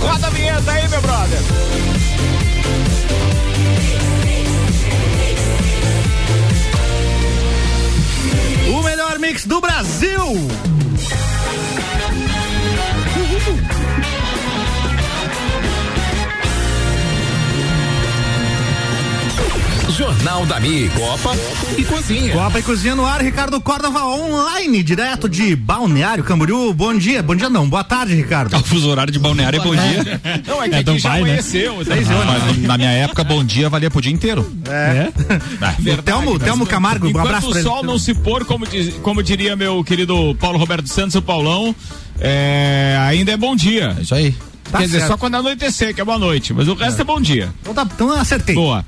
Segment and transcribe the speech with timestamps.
[0.00, 1.38] Roda a vinheta aí, meu brother.
[8.70, 10.18] O melhor mix do Brasil.
[19.98, 21.36] Jornal da Mi, Copa
[21.76, 22.32] e Cozinha.
[22.32, 26.72] Copa e Cozinha no ar, Ricardo Córdova online, direto de Balneário Camboriú.
[26.72, 28.54] Bom dia, bom dia não, boa tarde, Ricardo.
[28.56, 30.20] O fuso horário de Balneário é bom dia.
[30.46, 31.42] Não, é que É aqui já Dubai, né?
[31.42, 31.94] tá?
[32.22, 34.48] Ah, mas na minha época, bom dia valia pro dia inteiro.
[34.68, 35.10] É.
[35.98, 37.68] o Telmo, Telmo Camargo, um abraço o pra ele.
[37.68, 41.74] sol não se pôr, como, diz- como diria meu querido Paulo Roberto Santos, o Paulão,
[42.20, 43.96] é, ainda é bom dia.
[43.98, 44.34] É isso aí.
[44.70, 45.12] Tá Quer dizer, certo.
[45.12, 46.52] só quando anoitecer, que é boa noite.
[46.52, 47.48] Mas o resto é, bom dia.
[47.62, 48.54] Então, tá, então eu acertei.
[48.54, 48.84] Boa.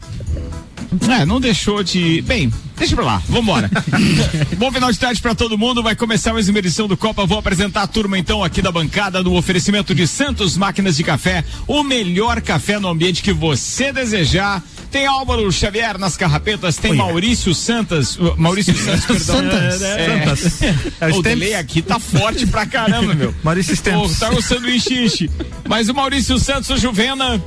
[1.09, 2.21] É, não deixou de.
[2.23, 3.71] Bem, deixa pra lá, vambora.
[4.59, 5.83] Bom final de tarde pra todo mundo.
[5.83, 7.25] Vai começar mais uma edição do Copa.
[7.27, 11.45] Vou apresentar a turma então aqui da bancada no oferecimento de Santos Máquinas de Café.
[11.67, 14.63] O melhor café no ambiente que você desejar.
[14.91, 18.17] Tem Álvaro Xavier nas carrapetas, tem Maurício Santos.
[18.17, 19.37] uh, Maurício Santos, perdão.
[19.37, 19.83] Santas.
[19.83, 20.63] É, Santas.
[21.01, 23.33] É, o delay aqui tá forte pra caramba, meu.
[23.45, 24.19] Maurício Stempos.
[24.19, 25.31] tá o sanduíche.
[25.69, 27.41] Mas o Maurício Santos o Juvena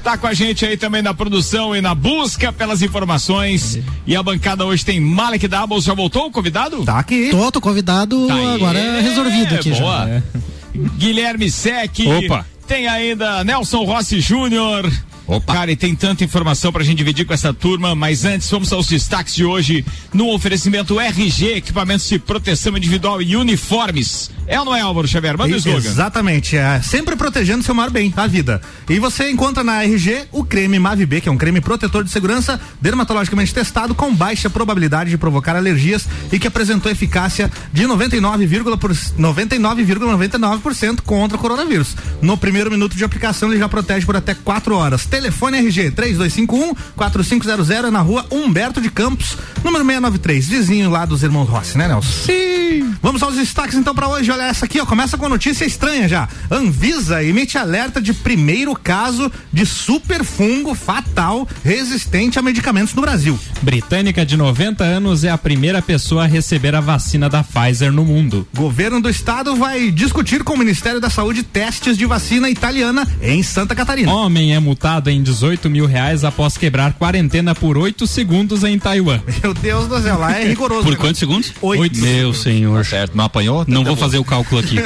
[0.00, 3.78] tá com a gente aí também na produção e na busca pelas informações.
[4.06, 5.84] E a bancada hoje tem Malek Doubles.
[5.84, 6.84] Já voltou o convidado?
[6.84, 7.28] Tá aqui.
[7.30, 10.08] Tô, tô convidado, Tá agora é resolvido aqui Boa.
[10.08, 10.22] já.
[10.96, 11.98] Guilherme Sec.
[12.24, 12.46] Opa.
[12.66, 14.90] Tem ainda Nelson Rossi Júnior.
[15.30, 15.54] Opa.
[15.54, 18.88] Cara, e tem tanta informação pra gente dividir com essa turma, mas antes vamos aos
[18.88, 24.30] destaques de hoje no oferecimento RG, equipamentos de proteção individual e uniformes.
[24.46, 25.38] É ou não é, Álvaro Xavier?
[25.38, 25.88] Manda o slogan.
[25.88, 28.60] Exatamente, é sempre protegendo seu maior bem, a vida.
[28.88, 32.60] E você encontra na RG o creme Mavib, que é um creme protetor de segurança
[32.80, 38.90] dermatologicamente testado com baixa probabilidade de provocar alergias e que apresentou eficácia de 99,99% por-
[38.92, 41.94] 99,99% contra o coronavírus.
[42.20, 45.06] No primeiro minuto de aplicação ele já protege por até 4 horas.
[45.20, 51.22] Telefone RG 3251 4500 é na rua Humberto de Campos, número 693, vizinho lá dos
[51.22, 52.08] irmãos Rossi, né, Nelson?
[52.10, 52.94] Sim.
[53.02, 54.30] Vamos aos destaques então para hoje.
[54.30, 54.86] Olha essa aqui, ó.
[54.86, 56.28] Começa com notícia estranha já.
[56.50, 63.38] Anvisa emite alerta de primeiro caso de superfungo fatal resistente a medicamentos no Brasil.
[63.62, 68.04] Britânica de 90 anos é a primeira pessoa a receber a vacina da Pfizer no
[68.04, 68.46] mundo.
[68.54, 73.42] Governo do estado vai discutir com o Ministério da Saúde testes de vacina italiana em
[73.42, 74.12] Santa Catarina.
[74.12, 79.20] Homem é multado em 18 mil reais após quebrar quarentena por 8 segundos em Taiwan.
[79.42, 80.82] Meu Deus do céu, lá é rigoroso.
[80.82, 80.98] Por né?
[80.98, 81.52] quantos segundos?
[81.62, 81.98] Oito.
[82.00, 82.84] Meu senhor.
[82.84, 83.64] Certo, não apanhou?
[83.68, 84.02] Não Tá vou bom.
[84.02, 84.76] fazer o cálculo aqui.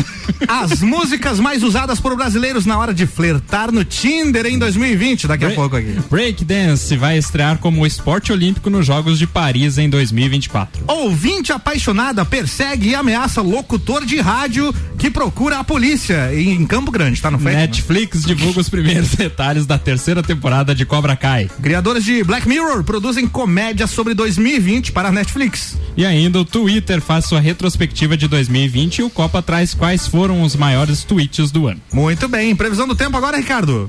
[0.48, 5.44] As músicas mais usadas por brasileiros na hora de flertar no Tinder em 2020, daqui
[5.44, 5.96] a pouco aqui.
[6.10, 10.84] Breakdance vai estrear como esporte olímpico nos Jogos de Paris em 2024.
[10.86, 17.20] Ouvinte apaixonada persegue e ameaça locutor de rádio que procura a polícia em Campo Grande,
[17.20, 17.66] tá no Facebook?
[17.68, 21.50] Netflix divulga os primeiros detalhes da terceira temporada de Cobra Kai.
[21.62, 25.78] Criadores de Black Mirror produzem comédia sobre 2020 para a Netflix.
[25.96, 30.42] E ainda o Twitter faz sua retrospectiva de 2020 e o Copa traz quais foram
[30.42, 31.80] os maiores tweets do ano.
[31.92, 33.88] Muito bem, previsão do tempo agora, Ricardo.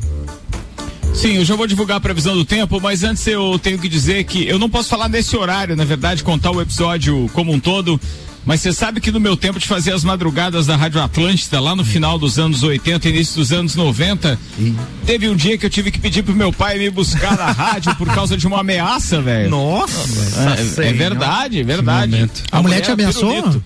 [1.14, 4.24] Sim, eu já vou divulgar a previsão do tempo, mas antes eu tenho que dizer
[4.24, 8.00] que eu não posso falar nesse horário, na verdade, contar o episódio como um todo.
[8.46, 11.76] Mas você sabe que no meu tempo de fazer as madrugadas da Rádio Atlântida, lá
[11.76, 14.40] no final dos anos 80, início dos anos 90,
[15.06, 17.94] teve um dia que eu tive que pedir pro meu pai me buscar na rádio
[17.96, 19.50] por causa de uma ameaça, velho.
[19.52, 22.12] Nossa, É, é verdade, é verdade.
[22.12, 22.44] momento.
[22.52, 23.30] A mulher te ameaçou?
[23.34, 23.64] pirulito.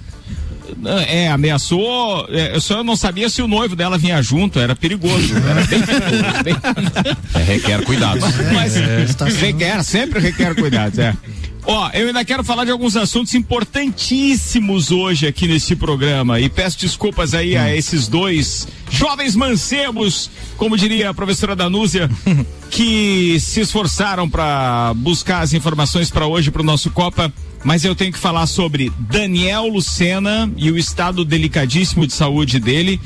[1.08, 2.26] É, ameaçou.
[2.30, 5.34] É, eu só não sabia se o noivo dela vinha junto, era perigoso.
[5.38, 6.44] Era bem perigoso.
[6.44, 6.56] bem-
[7.36, 8.24] É, requer cuidados.
[8.54, 8.74] Mas
[9.08, 9.40] situação.
[9.40, 11.14] requer, sempre requer cuidados, é.
[11.66, 16.78] Ó, eu ainda quero falar de alguns assuntos importantíssimos hoje aqui nesse programa e peço
[16.80, 22.10] desculpas aí a esses dois jovens mancebos, como diria a professora Danúzia,
[22.70, 27.32] que se esforçaram para buscar as informações para hoje para o nosso Copa,
[27.64, 33.00] mas eu tenho que falar sobre Daniel Lucena e o estado delicadíssimo de saúde dele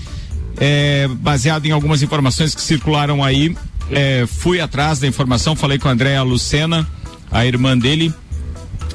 [0.60, 3.56] é, baseado em algumas informações que circularam aí.
[3.92, 6.88] é, fui atrás da informação, falei com a Andréa Lucena,
[7.32, 8.14] a irmã dele.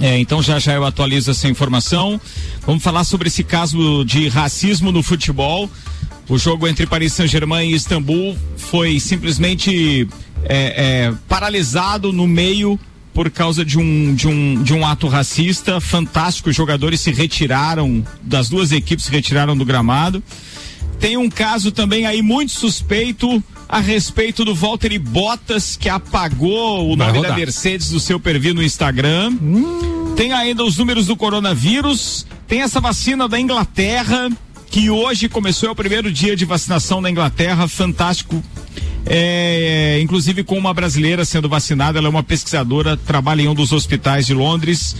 [0.00, 2.20] É, então já já eu atualizo essa informação.
[2.66, 5.70] Vamos falar sobre esse caso de racismo no futebol.
[6.28, 10.08] O jogo entre Paris Saint-Germain e Istambul foi simplesmente
[10.44, 12.78] é, é, paralisado no meio
[13.12, 16.48] por causa de um, de um, de um ato racista fantástico.
[16.48, 20.22] Os jogadores se retiraram, das duas equipes se retiraram do gramado.
[20.98, 23.42] Tem um caso também aí muito suspeito
[23.72, 27.38] a respeito do Valtteri Bottas, que apagou o Vai nome da rodar.
[27.38, 29.32] Mercedes do seu perfil no Instagram.
[30.14, 32.26] Tem ainda os números do coronavírus.
[32.46, 34.28] Tem essa vacina da Inglaterra
[34.66, 38.44] que hoje começou é o primeiro dia de vacinação na Inglaterra, fantástico.
[39.06, 43.72] É, inclusive com uma brasileira sendo vacinada, ela é uma pesquisadora, trabalha em um dos
[43.72, 44.94] hospitais de Londres.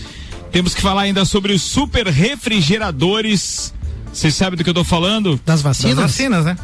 [0.51, 3.71] Temos que falar ainda sobre os super refrigeradores.
[4.11, 5.39] Vocês sabem do que eu tô falando?
[5.45, 5.95] Das vacinas?
[5.95, 6.57] Das vacinas, né?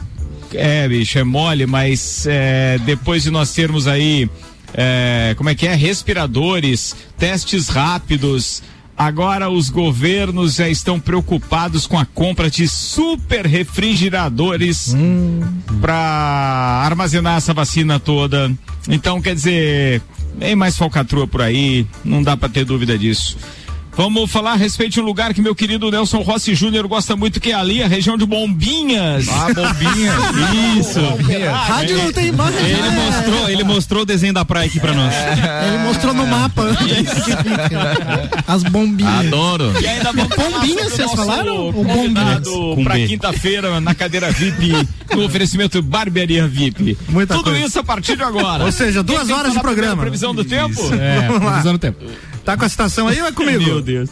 [0.53, 4.29] É, bicho, é mole, mas é, depois de nós termos aí,
[4.73, 5.75] é, como é que é?
[5.75, 8.61] Respiradores, testes rápidos.
[8.97, 14.93] Agora os governos já estão preocupados com a compra de super refrigeradores
[15.79, 18.51] para armazenar essa vacina toda.
[18.89, 20.01] Então, quer dizer,
[20.37, 23.37] tem mais falcatrua por aí, não dá para ter dúvida disso.
[23.95, 27.39] Vamos falar a respeito de um lugar que meu querido Nelson Rossi Júnior gosta muito,
[27.41, 29.27] que é ali, a região de Bombinhas.
[29.27, 30.13] Ah, bombinha.
[30.79, 30.99] Isso.
[31.51, 32.59] Rádio não tem imagem.
[32.65, 35.13] Ele mostrou, ele mostrou o desenho da praia aqui pra nós.
[35.67, 38.43] Ele mostrou no mapa é fica.
[38.47, 39.27] As bombinhas.
[39.27, 39.73] Adoro.
[39.81, 41.55] E ainda vamos Bombinhas, vocês falaram?
[41.57, 42.83] Ou convidado bombinhas?
[42.83, 43.07] Pra Com B.
[43.07, 44.71] quinta-feira, na cadeira VIP,
[45.13, 46.97] no oferecimento Barbearia VIP.
[47.09, 47.65] Muita Tudo coisa.
[47.65, 48.63] isso a partir de agora.
[48.63, 50.01] Ou seja, duas horas de programa.
[50.03, 50.79] Previsão do tempo?
[50.93, 51.49] É, Vamos lá.
[51.51, 52.05] previsão do tempo.
[52.49, 53.63] Tá com a citação aí ou é comigo?
[53.63, 54.09] Meu Deus.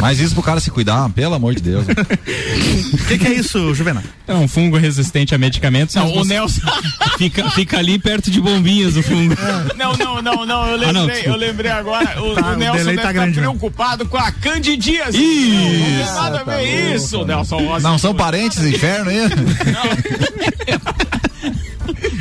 [0.00, 1.84] Mas isso pro cara se cuidar, pelo amor de Deus.
[1.86, 4.02] O que, que é isso, Juvenal?
[4.26, 5.94] É um fungo resistente a medicamentos.
[5.94, 6.60] Não, o você- Nelson.
[7.18, 9.34] fica, fica ali perto de bombinhas o fungo.
[9.76, 10.66] não, não, não, não.
[10.68, 12.22] Eu lembrei, Ah, não, eu lembrei agora.
[12.22, 13.42] O, Tá, o Nelson deve tá estar grande, né?
[13.42, 15.18] preocupado com a candidíase.
[15.18, 17.82] Não, não tem nada a ver isso, Nelson Rossi.
[17.82, 19.18] Não são parentes do inferno aí?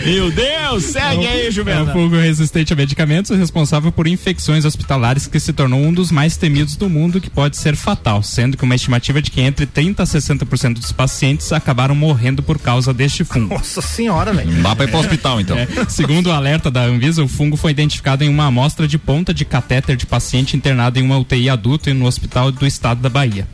[0.04, 1.94] Meu Deus, segue aí, É um Juvenal.
[1.94, 6.76] fungo resistente a medicamentos responsável por infecções hospitalares que se tornou um dos mais temidos
[6.76, 10.06] do mundo que pode ser fatal, sendo que uma estimativa de que entre 30 a
[10.06, 13.54] 60% dos pacientes acabaram morrendo por causa deste fungo.
[13.54, 14.52] Nossa senhora, velho.
[14.52, 15.58] Não dá pra ir pro hospital, então.
[15.58, 19.34] É, segundo o alerta da Anvisa, o fungo foi identificado em uma amostra de ponta
[19.34, 23.10] de catéter de paciente internado em uma UTI adulto e no hospital do estado da
[23.10, 23.48] Bahia.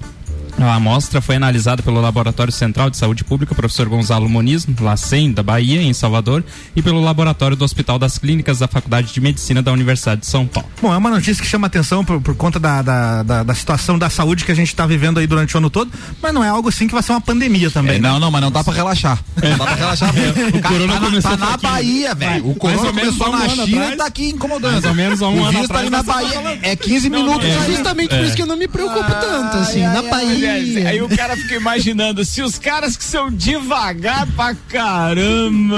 [0.59, 5.43] A amostra foi analisada pelo Laboratório Central de Saúde Pública, professor Gonzalo Moniz, LACEN, da
[5.43, 6.43] Bahia, em Salvador,
[6.75, 10.47] e pelo Laboratório do Hospital das Clínicas da Faculdade de Medicina da Universidade de São
[10.47, 10.67] Paulo.
[10.81, 13.99] Bom, é uma notícia que chama atenção por, por conta da, da, da, da situação
[13.99, 16.49] da saúde que a gente está vivendo aí durante o ano todo, mas não é
[16.49, 17.97] algo assim que vai ser uma pandemia também.
[17.97, 18.09] É, né?
[18.09, 19.19] não, não, mas não dá pra relaxar.
[19.41, 20.11] Não dá pra relaxar.
[20.57, 21.57] O cara corona tá, na- começou tá na.
[21.57, 22.49] Bahia, velho.
[22.49, 23.93] O corona começou um na ano China atrás.
[23.93, 24.71] e tá aqui incomodando.
[24.71, 26.59] Mais ou menos há um o ano tá atrás ali na Bahia.
[26.63, 27.45] É 15 minutos.
[27.45, 30.46] É justamente por isso que eu não me preocupo tanto, assim, na Bahia.
[30.87, 35.77] Aí o cara fica imaginando, se os caras que são devagar pra caramba.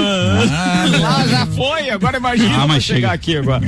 [1.00, 3.12] lá já foi, agora imagina Ah, mas chegar chega.
[3.12, 3.62] aqui agora.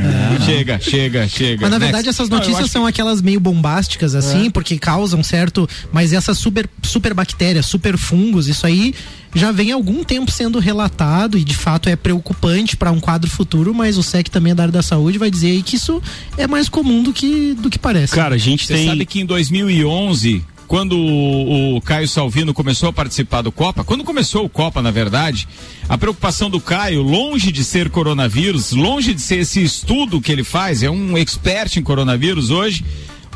[0.44, 1.62] Chega, chega, chega.
[1.62, 1.84] Mas na Next.
[1.92, 6.12] verdade essas Não, eu notícias acho são aquelas meio bombásticas assim, porque causam certo, mas
[6.12, 8.94] essas super super bactérias, super fungos, isso aí
[9.34, 13.30] já vem há algum tempo sendo relatado e de fato é preocupante para um quadro
[13.30, 16.02] futuro, mas o SEC também é da área da saúde vai dizer aí que isso
[16.36, 18.14] é mais comum do que do que parece.
[18.14, 22.92] Cara, a gente Você sabe que em 2011, quando o, o Caio Salvino começou a
[22.94, 25.46] participar do Copa, quando começou o Copa, na verdade,
[25.86, 30.42] a preocupação do Caio, longe de ser coronavírus, longe de ser esse estudo que ele
[30.42, 32.82] faz, é um expert em coronavírus hoje.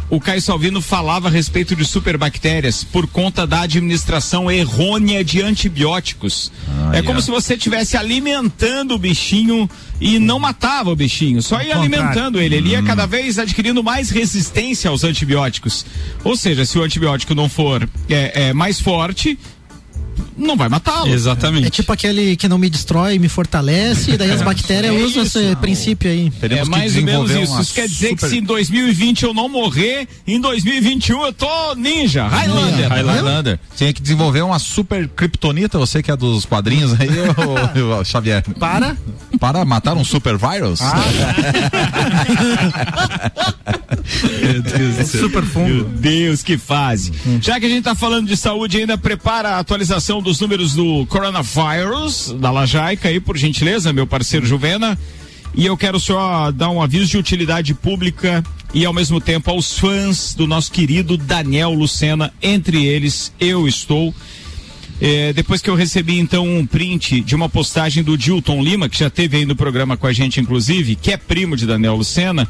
[0.09, 6.53] O Caio Salvino falava a respeito de superbactérias por conta da administração errônea de antibióticos.
[6.93, 9.69] é como se você estivesse alimentando o bichinho
[10.01, 12.57] e não matava o bichinho, só ia alimentando ele.
[12.57, 15.85] Ele ia cada vez adquirindo mais resistência aos antibióticos.
[16.23, 19.39] Ou seja, se o antibiótico não for é, é, mais forte,
[20.37, 21.09] não vai matá-lo.
[21.13, 21.67] Exatamente.
[21.67, 25.23] É tipo aquele que não me destrói, me fortalece, e daí as bactérias É usam
[25.25, 25.39] isso.
[25.39, 26.27] esse princípio aí.
[26.37, 27.61] É Teremos que mais ou menos isso.
[27.61, 31.75] Isso quer dizer que super- se em 2020 eu não morrer, em 2021 eu tô
[31.75, 32.89] ninja, Highlander.
[32.89, 33.59] Highlander.
[33.77, 37.09] Tinha que desenvolver uma super kryptonita, você que é dos quadrinhos aí,
[38.01, 38.43] o, Xavier.
[38.59, 38.97] Para.
[39.41, 40.81] Para matar um super virus?
[45.07, 45.85] Super Meu fundo.
[45.85, 47.13] Deus, que fase.
[47.41, 51.05] Já que a gente tá falando de saúde, ainda prepara a atualização dos números do
[51.07, 54.99] coronavírus da Lajaica aí, por gentileza, meu parceiro Juvena.
[55.55, 59.79] E eu quero só dar um aviso de utilidade pública e ao mesmo tempo aos
[59.79, 64.15] fãs do nosso querido Daniel Lucena, entre eles eu estou.
[65.01, 68.99] É, depois que eu recebi então um print de uma postagem do Dilton Lima, que
[68.99, 72.49] já teve aí no programa com a gente, inclusive, que é primo de Daniel Lucena,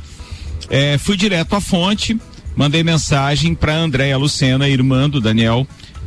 [0.69, 2.17] é, fui direto à fonte,
[2.55, 5.67] mandei mensagem para Andréia Lucena, irmã do Daniel,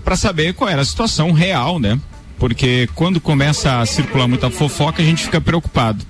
[0.10, 2.00] para saber qual era a situação real, né?
[2.40, 6.04] Porque quando começa a circular muita fofoca, a gente fica preocupado.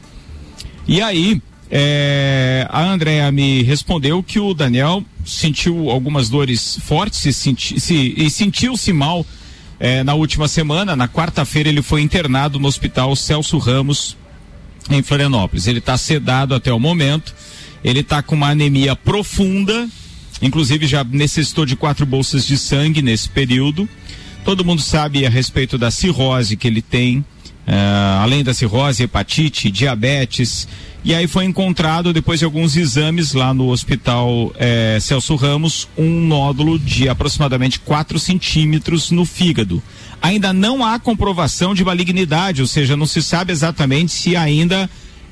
[0.87, 7.33] E aí, é, a Andréa me respondeu que o Daniel sentiu algumas dores fortes e,
[7.33, 9.25] senti- se- e sentiu-se mal
[9.81, 10.95] é, na última semana.
[10.95, 14.15] Na quarta-feira, ele foi internado no hospital Celso Ramos,
[14.89, 15.67] em Florianópolis.
[15.67, 17.35] Ele está sedado até o momento.
[17.83, 19.89] Ele está com uma anemia profunda,
[20.41, 23.87] inclusive já necessitou de quatro bolsas de sangue nesse período.
[24.43, 27.23] Todo mundo sabe a respeito da cirrose que ele tem,
[27.67, 30.67] ah, além da cirrose, hepatite, diabetes.
[31.03, 36.27] E aí foi encontrado, depois de alguns exames lá no hospital eh, Celso Ramos, um
[36.27, 39.81] nódulo de aproximadamente 4 centímetros no fígado.
[40.21, 44.89] Ainda não há comprovação de malignidade, ou seja, não se sabe exatamente se ainda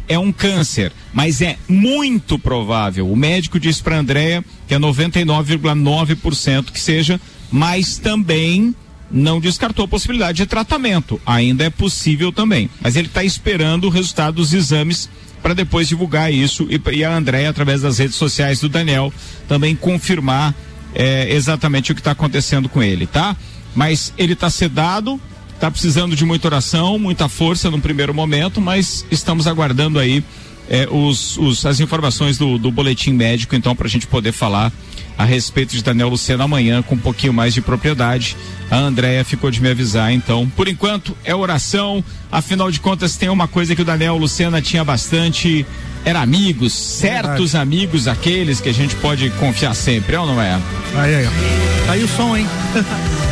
[0.07, 3.11] é um câncer, mas é muito provável.
[3.11, 7.19] O médico disse para Andréia que é 99,9% que seja,
[7.51, 8.73] mas também
[9.09, 11.19] não descartou a possibilidade de tratamento.
[11.25, 12.69] Ainda é possível também.
[12.81, 15.09] Mas ele está esperando o resultado dos exames
[15.41, 19.13] para depois divulgar isso e, e a Andréia, através das redes sociais do Daniel,
[19.47, 20.53] também confirmar
[20.93, 23.35] eh, exatamente o que está acontecendo com ele, tá?
[23.75, 25.21] Mas ele está sedado,
[25.57, 30.23] está precisando de muita oração, muita força no primeiro momento, mas estamos aguardando aí
[30.69, 34.71] eh, os, os- as informações do, do boletim médico, então, para a gente poder falar
[35.17, 38.37] a respeito de Daniel Lucena amanhã com um pouquinho mais de propriedade.
[38.69, 43.27] A Andréia ficou de me avisar, então, por enquanto é oração, afinal de contas tem
[43.27, 45.65] uma coisa que o Daniel Lucena tinha bastante,
[46.05, 50.53] era amigos, certos amigos, aqueles que a gente pode confiar sempre, é ou não é?
[50.93, 51.85] Aí, aí, ó.
[51.87, 52.45] Tá aí o som, hein?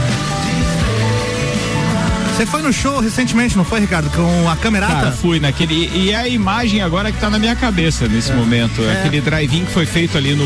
[2.36, 4.10] Você foi no show recentemente, não foi, Ricardo?
[4.10, 4.94] Com a camerata?
[4.94, 5.89] Cara, fui naquele.
[5.96, 8.84] E é a imagem agora que tá na minha cabeça nesse momento.
[8.84, 9.00] É.
[9.00, 10.46] Aquele drive-in que foi feito ali no.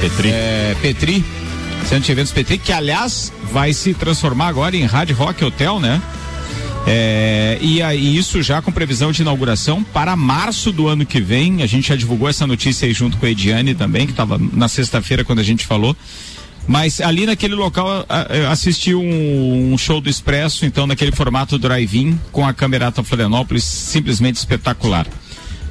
[0.00, 0.30] Petri.
[0.30, 1.22] É, Petri.
[1.86, 6.00] Centro de Eventos Petri, que aliás vai se transformar agora em Hard Rock Hotel, né?
[6.86, 11.62] É, e aí isso já com previsão de inauguração para março do ano que vem.
[11.62, 14.68] A gente já divulgou essa notícia aí junto com a Ediane também, que estava na
[14.68, 15.94] sexta-feira quando a gente falou.
[16.66, 18.06] Mas ali naquele local
[18.50, 24.36] assisti um, um show do Expresso, então naquele formato drive-in com a Camerata Florianópolis, simplesmente
[24.36, 25.06] espetacular.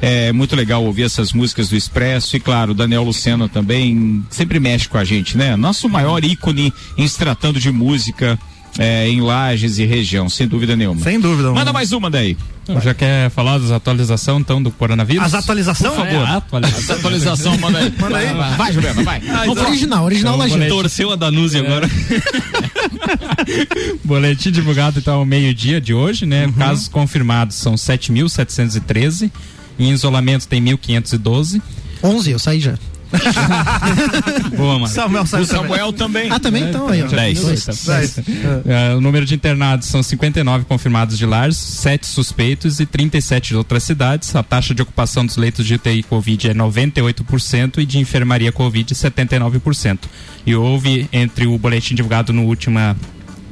[0.02, 4.60] É muito legal ouvir essas músicas do Expresso e claro, o Daniel Lucena também sempre
[4.60, 5.56] mexe com a gente, né?
[5.56, 8.38] Nosso maior ícone em se tratando de música
[8.78, 11.02] é, em Lages e região, sem dúvida nenhuma.
[11.02, 11.52] Sem dúvida.
[11.52, 12.38] Manda mais uma daí.
[12.64, 15.26] Então, já quer falar das atualizações então do coronavírus?
[15.26, 15.94] As atualização?
[15.94, 16.30] Por favor.
[16.30, 16.80] atualização.
[16.80, 17.94] Essa atualização, manda aí.
[18.00, 18.56] Manda aí.
[18.58, 19.22] Vai, Juliana, vai.
[19.50, 20.70] original, original Então, Lajano.
[20.70, 21.90] Torceu a Danuse agora.
[24.04, 26.52] Boletim divulgado então ao meio-dia de hoje, né?
[26.58, 29.30] Casos confirmados são 7.713.
[29.78, 31.62] Em isolamento tem 1.512.
[32.02, 32.78] 11, eu saí já.
[34.58, 34.88] Boa, mano.
[34.88, 36.32] Samuel saiu O Samuel também.
[36.32, 37.08] Ah, também então aí, ó.
[37.08, 37.42] Dez.
[37.42, 37.66] Dois.
[37.66, 38.20] Dez.
[38.66, 43.56] É, o número de internados são 59 confirmados de Lares, 7 suspeitos e 37 de
[43.56, 44.36] outras cidades.
[44.36, 48.94] A taxa de ocupação dos leitos de UTI Covid é 98% e de enfermaria Covid
[48.94, 50.00] 79%.
[50.46, 52.96] E houve entre o boletim divulgado no última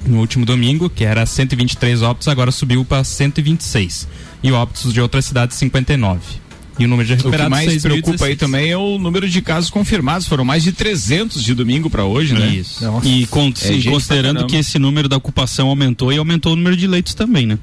[0.05, 4.07] no último domingo, que era 123 óbitos, agora subiu para 126.
[4.41, 6.40] E óbitos de outras cidades 59.
[6.79, 7.81] E o número de O que recuperados mais 6.016.
[7.81, 10.27] preocupa aí também é o número de casos confirmados.
[10.27, 12.47] Foram mais de 300 de domingo para hoje, né?
[12.47, 12.83] Isso.
[13.03, 16.87] E con- É considerando que esse número da ocupação aumentou e aumentou o número de
[16.87, 17.59] leitos também, né?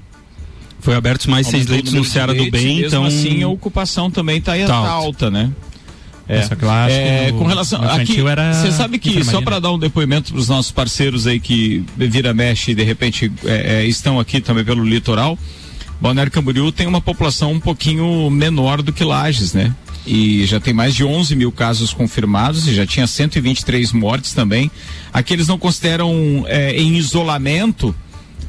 [0.80, 3.04] Foi abertos mais seis Aumentou o leitos no Ceará do Bem, mesmo então.
[3.04, 4.90] assim a ocupação também tá, aí- Tá tá alta.
[5.26, 5.50] alta, né?
[6.28, 6.42] É.
[6.92, 10.70] É, com relação aqui, você sabe que só para dar um depoimento para os nossos
[10.70, 15.38] parceiros aí que vira mexe e de repente é, é, estão aqui também pelo litoral,
[16.00, 19.74] Balneário Camboriú tem uma população um pouquinho menor do que Lages, né?
[20.06, 24.70] E já tem mais de 11 mil casos confirmados e já tinha 123 mortes também.
[25.12, 27.94] Aqui eles não consideram é, em isolamento,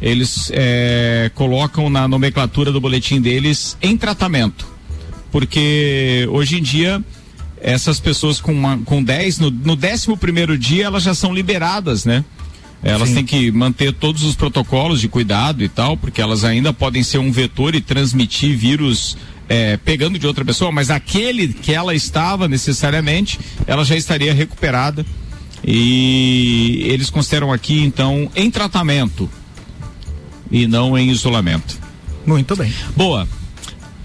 [0.01, 4.79] eles é, colocam na nomenclatura do boletim deles em tratamento
[5.31, 7.03] porque hoje em dia
[7.61, 12.05] essas pessoas com, uma, com 10, no, no 11 primeiro dia elas já são liberadas,
[12.05, 12.23] né?
[12.81, 17.03] Elas têm que manter todos os protocolos de cuidado e tal, porque elas ainda podem
[17.03, 19.17] ser um vetor e transmitir vírus
[19.49, 25.05] eh, pegando de outra pessoa, mas aquele que ela estava necessariamente, ela já estaria recuperada.
[25.65, 29.29] E eles consideram aqui, então, em tratamento
[30.49, 31.77] e não em isolamento.
[32.25, 32.73] Muito bem.
[32.95, 33.27] Boa.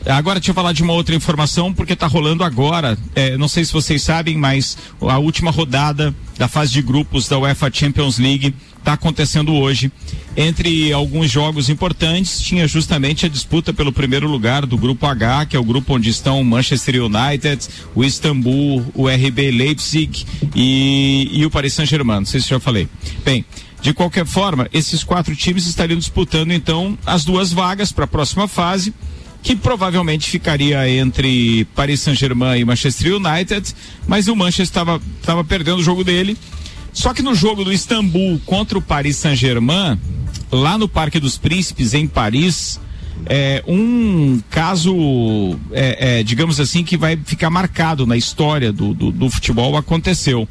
[0.06, 2.98] Agora deixa eu falar de uma outra informação, porque está rolando agora.
[3.14, 7.38] é, não sei se vocês sabem, mas a última rodada da fase de grupos da
[7.38, 9.90] UEFA Champions League está acontecendo hoje.
[10.36, 15.56] Entre alguns jogos importantes, tinha justamente a disputa pelo primeiro lugar do grupo H, que
[15.56, 21.46] é o grupo onde estão o Manchester United, o Istambul, o RB Leipzig e, e
[21.46, 22.18] o Paris Saint-Germain.
[22.18, 22.88] Não sei se já falei.
[23.24, 23.44] Bem,
[23.80, 28.46] de qualquer forma, esses quatro times estariam disputando então as duas vagas para a próxima
[28.46, 28.92] fase
[29.44, 33.74] que provavelmente ficaria entre Paris Saint-Germain e Manchester United,
[34.08, 34.82] mas o Manchester
[35.20, 36.34] estava perdendo o jogo dele.
[36.94, 40.00] Só que no jogo do Istambul contra o Paris Saint-Germain,
[40.50, 42.80] lá no Parque dos Príncipes, em Paris,
[43.26, 44.94] é um caso,
[45.72, 50.48] é, é, digamos assim, que vai ficar marcado na história do, do, do futebol aconteceu.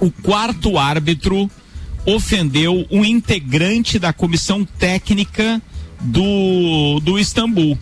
[0.00, 1.50] O quarto árbitro
[2.06, 5.60] ofendeu um integrante da comissão técnica
[6.00, 7.76] do, do Istambul.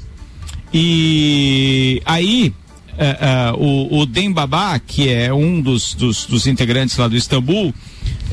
[0.76, 2.52] E aí,
[2.98, 7.72] eh, eh, o, o que é um dos, dos, dos integrantes lá do Istambul,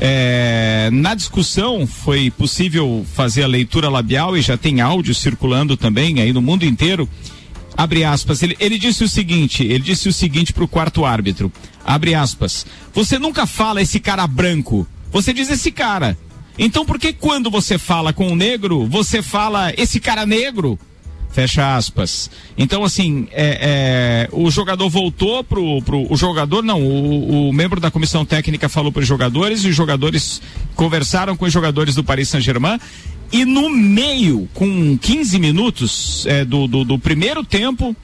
[0.00, 6.20] eh, na discussão foi possível fazer a leitura labial e já tem áudio circulando também
[6.20, 7.08] aí no mundo inteiro.
[7.76, 11.50] Abre aspas, ele, ele disse o seguinte, ele disse o seguinte para o quarto árbitro,
[11.84, 16.18] abre aspas, você nunca fala esse cara branco, você diz esse cara.
[16.58, 20.76] Então por que quando você fala com o negro, você fala esse cara negro?
[21.32, 22.30] Fecha aspas.
[22.58, 26.12] Então, assim, é, é, o jogador voltou pro, pro.
[26.12, 29.74] O jogador, não, o, o membro da comissão técnica falou para os jogadores e os
[29.74, 30.42] jogadores
[30.74, 32.78] conversaram com os jogadores do Paris Saint-Germain.
[33.32, 37.96] E no meio, com 15 minutos é, do, do, do primeiro tempo,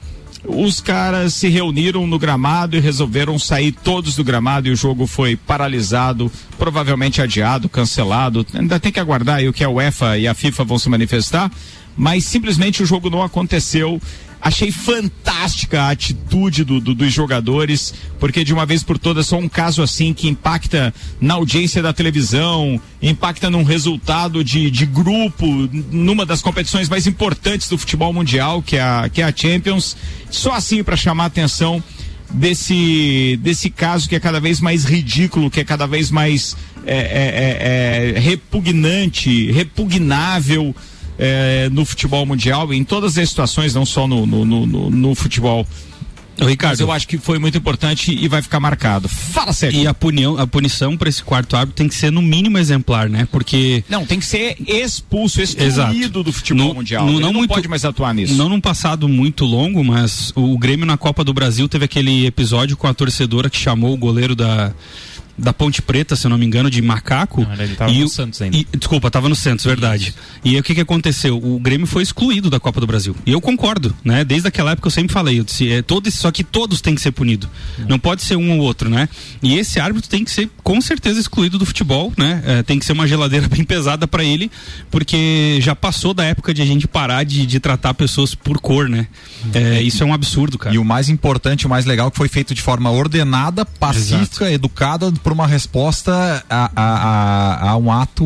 [0.43, 5.05] os caras se reuniram no gramado e resolveram sair todos do gramado e o jogo
[5.05, 8.45] foi paralisado, provavelmente adiado, cancelado.
[8.53, 11.51] Ainda tem que aguardar aí o que a UEFA e a FIFA vão se manifestar,
[11.99, 14.01] mas simplesmente o jogo não aconteceu.
[14.41, 19.37] Achei fantástica a atitude do, do- dos jogadores, porque de uma vez por todas só
[19.37, 25.45] um caso assim que impacta na audiência da televisão, impacta num resultado de, de grupo,
[25.91, 29.97] numa das competições mais importantes do futebol mundial, que é a, que é a Champions.
[30.31, 31.83] Só assim para chamar a atenção
[32.31, 36.95] desse, desse caso que é cada vez mais ridículo, que é cada vez mais é,
[36.95, 40.73] é, é, é, repugnante, repugnável
[41.19, 45.13] é, no futebol mundial, em todas as situações, não só no, no, no, no- no
[45.15, 45.67] futebol.
[46.41, 46.71] Ricardo.
[46.71, 49.09] Mas eu acho que foi muito importante e vai ficar marcado.
[49.09, 49.81] Fala, Sérgio.
[49.81, 53.09] E a, punião, a punição para esse quarto árbitro tem que ser no mínimo exemplar,
[53.09, 53.27] né?
[53.29, 57.05] Porque Não, tem que ser expulso, excluído do futebol No- mundial.
[57.05, 58.35] no- não não muito- pode mais atuar nisso.
[58.35, 62.77] Não num passado muito longo, mas o Grêmio na Copa do Brasil teve aquele episódio
[62.77, 64.71] com a torcedora que chamou o goleiro da,
[65.39, 67.41] da Ponte Preta, se eu não me engano, de macaco.
[67.43, 68.57] Não, ele tava E no o- Santos ainda.
[68.57, 70.13] e- desculpa, tava no Santos, verdade.
[70.43, 71.37] E aí o que que aconteceu?
[71.37, 73.15] O Grêmio foi excluído da Copa do Brasil.
[73.25, 74.23] E eu concordo, né?
[74.23, 76.95] Desde aquela época eu sempre falei, eu disse, é, todo esse- só que todos têm
[76.95, 77.49] que ser punidos.
[77.87, 79.07] Não pode ser um ou outro, né?
[79.41, 82.41] E esse árbitro tem que ser com certeza excluído do futebol, né?
[82.45, 84.51] É, tem que ser uma geladeira bem pesada para ele,
[84.93, 88.89] porque já passou da época de a gente parar de, de tratar pessoas por cor,
[88.89, 89.07] né?
[89.53, 90.75] É, isso é um absurdo, cara.
[90.75, 95.11] E o mais importante, o mais legal, que foi feito de forma ordenada, pacífica, educada,
[95.29, 98.25] por uma resposta a, a, a, a um ato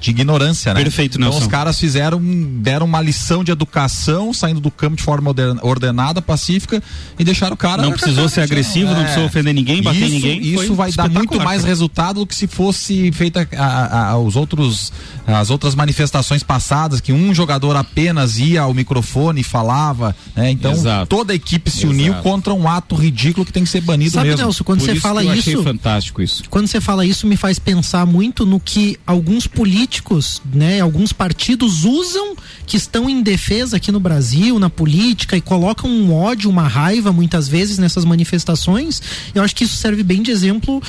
[0.00, 0.82] de ignorância, né?
[0.84, 1.40] Perfeito, Então Nelson.
[1.46, 2.20] os caras fizeram,
[2.60, 6.80] deram uma lição de educação, saindo do campo de forma orden- ordenada, pacífica,
[7.18, 7.82] e deixaram o cara.
[7.82, 11.36] Não precisou ser agressivo, não precisou ofender ninguém, bater isso, ninguém, Isso vai dar muito
[11.40, 11.68] mais cara.
[11.68, 14.92] resultado do que se fosse feita a- a- a- os outros,
[15.26, 20.52] as outras manifestações passadas, que um jogador apenas ia ao microfone e falava, né?
[20.52, 21.06] Então Exato.
[21.06, 21.92] toda a equipe se Exato.
[21.92, 24.42] uniu contra um ato ridículo que tem que ser banido Sabe, mesmo.
[24.42, 26.43] Nelson, quando Por você fala isso, achei fantástico isso.
[26.48, 31.84] Quando você fala isso, me faz pensar muito no que alguns políticos, né, alguns partidos
[31.84, 36.66] usam que estão em defesa aqui no Brasil, na política, e colocam um ódio, uma
[36.66, 39.02] raiva muitas vezes nessas manifestações.
[39.34, 40.82] Eu acho que isso serve bem de exemplo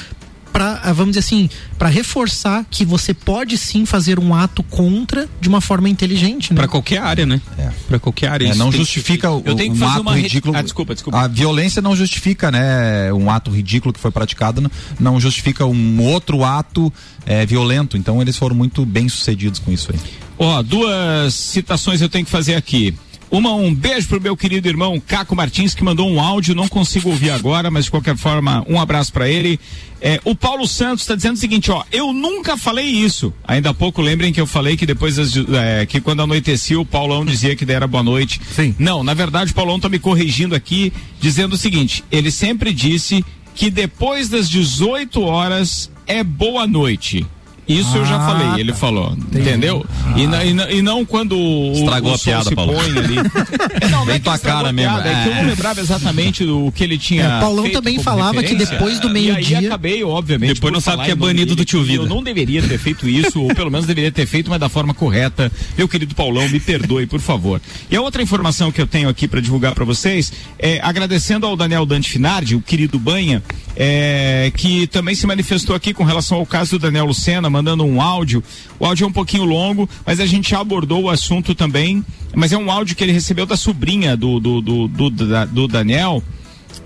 [0.56, 5.50] para, vamos dizer assim, para reforçar que você pode sim fazer um ato contra de
[5.50, 6.58] uma forma inteligente, né?
[6.58, 7.41] Para qualquer área, né?
[7.58, 7.70] É.
[7.89, 8.48] Para qualquer área.
[8.48, 10.56] É, não justifica o, Eu tenho que um fazer ato uma re- ridículo.
[10.56, 11.20] Ah, desculpa, desculpa.
[11.20, 13.12] A violência não justifica, né?
[13.12, 16.91] Um ato ridículo que foi praticado não- não justifica um outro ato
[17.26, 17.98] é, violento.
[17.98, 20.00] Então eles foram muito bem sucedidos com isso aí.
[20.38, 22.94] Ó, duas citações eu tenho que fazer aqui.
[23.32, 27.10] Uma, um beijo pro meu querido irmão Caco Martins, que mandou um áudio, não consigo
[27.10, 29.60] ouvir agora, mas de qualquer forma, um abraço pra ele.
[30.02, 33.34] É, o Paulo Santos está dizendo o seguinte, ó, eu nunca falei isso.
[33.44, 36.86] Ainda há pouco lembrem que eu falei que depois das, é, que quando anoitecia o
[36.86, 38.40] Paulão dizia que daí era boa noite.
[38.56, 38.76] Sim.
[38.78, 43.26] Não, na verdade o Paulão tá me corrigindo aqui, dizendo o seguinte, ele sempre disse
[43.56, 47.26] que depois das 18 horas é boa noite.
[47.67, 48.78] Isso eu já Ah, falei, ele tá.
[48.78, 49.84] falou, entendeu?
[50.15, 52.73] E, na- e na- e não quando o, Estragou o a piada, se Paulo.
[52.73, 53.15] põe ali.
[53.82, 55.41] É, não, Vem é que tua cara a mesmo, piada, É que eu é.
[55.41, 57.23] não lembrava exatamente do que ele tinha.
[57.25, 60.54] É, Paulão feito também como falava que depois do E meio-dia- aí acabei, obviamente.
[60.56, 62.04] Depois não sabe que é banido dele, do tio Vida.
[62.04, 64.93] Eu não deveria ter feito isso, ou pelo menos deveria ter feito, mas da forma
[64.93, 65.51] correta.
[65.78, 67.60] Meu querido Paulão, me perdoe, por favor.
[67.89, 71.56] E a outra informação que eu tenho aqui para divulgar para vocês é agradecendo ao
[71.58, 73.43] Daniel Dante Finardi, o querido Banha,
[73.75, 78.02] é, que também se manifestou aqui com relação ao caso do Daniel Lucena, mandando um
[78.02, 78.44] áudio.
[78.78, 82.04] O áudio é um pouquinho longo, mas a gente já abordou o assunto também.
[82.36, 86.22] Mas é um áudio que ele recebeu da sobrinha do, do, do, do, do Daniel.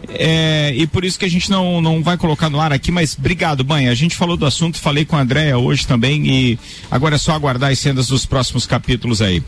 [0.08, 3.17] É, e por isso que a gente não, não vai colocar no ar aqui, mas
[3.17, 3.89] obrigado, mãe.
[3.89, 7.34] A gente falou do assunto, falei com a Andréia hoje também e agora é só
[7.34, 9.43] aguardar as cenas dos próximos capítulos aí.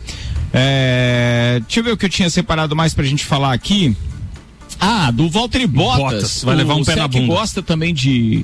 [0.51, 3.95] É, deixa eu ver o que eu tinha separado mais pra gente falar aqui.
[4.79, 5.99] Ah, do Valtteri Bottas.
[5.99, 7.27] Bottas, vai levar um o pé na bunda.
[7.27, 8.43] gosta também de,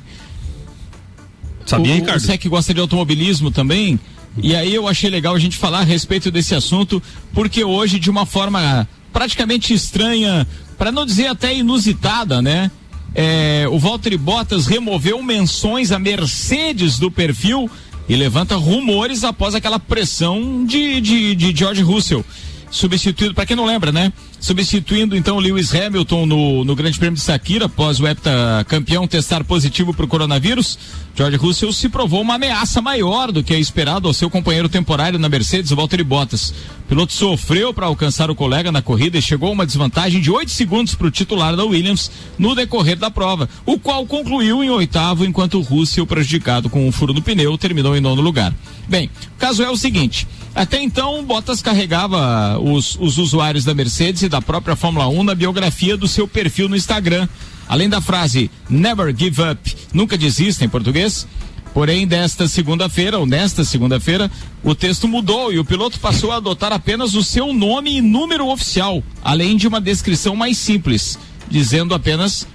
[1.68, 2.18] Sabia, o, Ricardo?
[2.18, 3.98] O Sec gosta de automobilismo também.
[4.42, 7.02] E aí eu achei legal a gente falar a respeito desse assunto,
[7.32, 12.70] porque hoje, de uma forma praticamente estranha, para não dizer até inusitada, né?
[13.14, 17.68] É, o Valtteri Bottas removeu menções a Mercedes do perfil
[18.08, 22.24] e levanta rumores após aquela pressão de, de, de George Russell.
[22.70, 24.12] Substituído, para quem não lembra, né?
[24.40, 29.92] Substituindo então Lewis Hamilton no, no Grande Prêmio de Sakira, após o heptacampeão testar positivo
[29.92, 30.78] para o coronavírus,
[31.16, 35.18] George Russell se provou uma ameaça maior do que é esperado ao seu companheiro temporário
[35.18, 36.50] na Mercedes, Valtteri Bottas.
[36.84, 40.30] O piloto sofreu para alcançar o colega na corrida e chegou a uma desvantagem de
[40.30, 44.70] 8 segundos para o titular da Williams no decorrer da prova, o qual concluiu em
[44.70, 48.54] oitavo, enquanto o Russell, prejudicado com um furo no pneu, terminou em nono lugar.
[48.86, 54.22] Bem, o caso é o seguinte: até então, Bottas carregava os, os usuários da Mercedes
[54.22, 57.28] e da própria Fórmula 1 na biografia do seu perfil no Instagram.
[57.68, 61.26] Além da frase Never give up, nunca desista em português.
[61.74, 64.30] Porém, desta segunda-feira, ou nesta segunda-feira,
[64.64, 68.48] o texto mudou e o piloto passou a adotar apenas o seu nome e número
[68.48, 72.48] oficial, além de uma descrição mais simples, dizendo apenas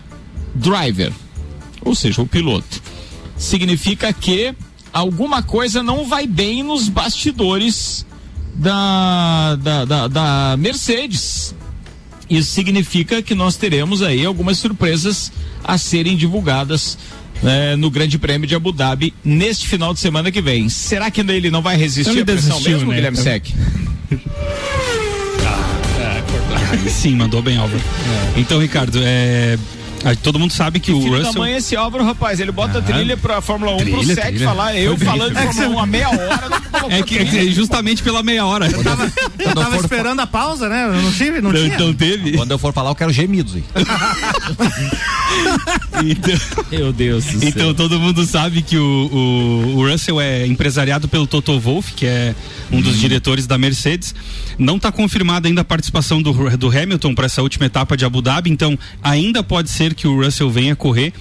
[0.56, 1.14] driver,
[1.82, 2.82] ou seja, o piloto.
[3.38, 4.54] Significa que
[4.94, 8.06] alguma coisa não vai bem nos bastidores
[8.56, 11.56] da, da, da, da Mercedes.
[12.30, 15.32] Isso significa que nós teremos aí algumas surpresas
[15.64, 16.98] a serem divulgadas
[17.42, 20.70] né, no Grande Prêmio de Abu Dhabi neste final de semana que vem.
[20.70, 22.96] Será que ele não vai resistir Então à pressão desistiu, mesmo, né?
[22.96, 23.48] Guilherme Então- Sec?
[26.72, 27.82] Aí sim, mandou bem, Álvaro.
[28.36, 29.58] Então, Ricardo, é,
[30.04, 31.42] a- todo mundo sabe que o Filho da Russell.
[31.42, 34.46] mãe esse Álvaro, rapaz, ele bota a trilha pra Fórmula 1 pro Trilha, Sec trilha.
[34.46, 36.44] falar, eu falando de Fórmula 1 há meia hora,
[36.90, 37.50] É que trilha.
[37.50, 38.68] é justamente pela meia hora.
[38.70, 40.86] Eu tava esperando a pausa, né?
[40.86, 41.74] Eu não tive, não, Não, tinha.
[41.76, 42.34] então teve.
[42.34, 43.64] Quando eu for falar, eu quero gemidos aí.
[46.06, 46.36] Então,
[46.72, 51.26] Meu Deus do então todo mundo sabe que o, o, o Russell é empresariado pelo
[51.26, 52.36] Toto Wolff, que é
[52.72, 54.14] um dos diretores da Mercedes.
[54.58, 58.22] Não está confirmada ainda a participação do, do Hamilton para essa última etapa de Abu
[58.22, 61.14] Dhabi, então ainda pode ser que o Russell venha correr.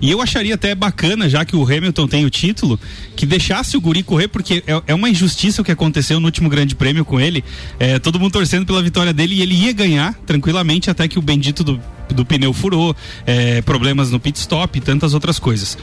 [0.00, 2.80] E eu acharia até bacana, já que o Hamilton tem o título,
[3.14, 6.48] que deixasse o Guri correr, porque é, é uma injustiça o que aconteceu no último
[6.48, 7.44] grande prêmio com ele.
[7.78, 11.22] É, todo mundo torcendo pela vitória dele e ele ia ganhar tranquilamente até que o
[11.22, 11.78] bendito do,
[12.14, 15.76] do pneu furou, é, problemas no pit stop e tantas outras coisas.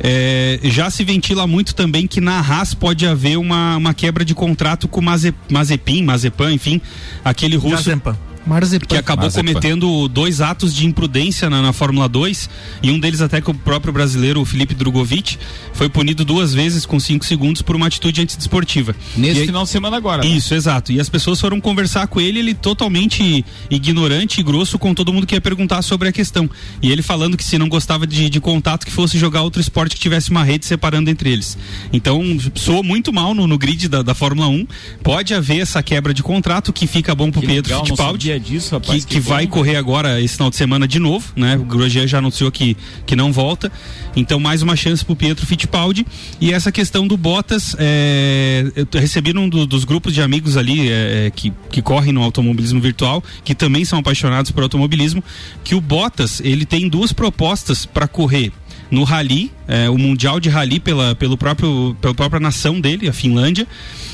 [0.00, 4.34] É, já se ventila muito também que na Haas pode haver uma, uma quebra de
[4.34, 6.78] contrato com Mazepin, Mazepan, enfim,
[7.24, 7.76] aquele russo.
[7.76, 8.18] Jazempan.
[8.46, 8.86] Marzepan.
[8.86, 12.48] que acabou cometendo dois atos de imprudência na, na Fórmula 2
[12.82, 15.38] e um deles até que o próprio brasileiro, o Felipe Drogovic,
[15.72, 18.94] foi punido duas vezes com cinco segundos por uma atitude antidesportiva.
[19.16, 20.22] Nesse E final de semana agora.
[20.22, 20.28] né?
[20.28, 20.92] Isso, exato.
[20.92, 25.26] E as pessoas foram conversar com ele, ele totalmente ignorante e grosso com todo mundo
[25.26, 26.48] que ia perguntar sobre a questão.
[26.80, 29.94] E ele falando que se não gostava de, de contato, que fosse jogar outro esporte
[29.94, 31.56] que tivesse uma rede separando entre eles.
[31.92, 32.22] Então,
[32.54, 34.66] soou muito mal no, no grid da, da Fórmula 1.
[35.02, 38.74] Pode haver essa quebra de contrato que fica bom pro Que Pedro Fittipaldi sabia disso,
[38.74, 39.28] rapaz, que, que que bom.
[39.30, 41.56] vai correr agora esse final de semana de novo, né?
[41.56, 43.70] O Grosjean já anunciou que, que não volta.
[44.14, 46.06] Então, mais uma chance pro Pietro Fittipaldi.
[46.40, 50.88] E essa questão do Bottas, é, eu recebi num do- dos grupos de amigos ali
[50.88, 55.22] é, é, que, que correm no automobilismo virtual, que também são apaixonados por automobilismo,
[55.64, 58.52] que o Bottas, ele tem duas propostas para correr
[58.90, 63.12] no rally, é, o mundial de rally pela, pelo próprio, pela própria nação dele, a
[63.12, 63.66] Finlândia,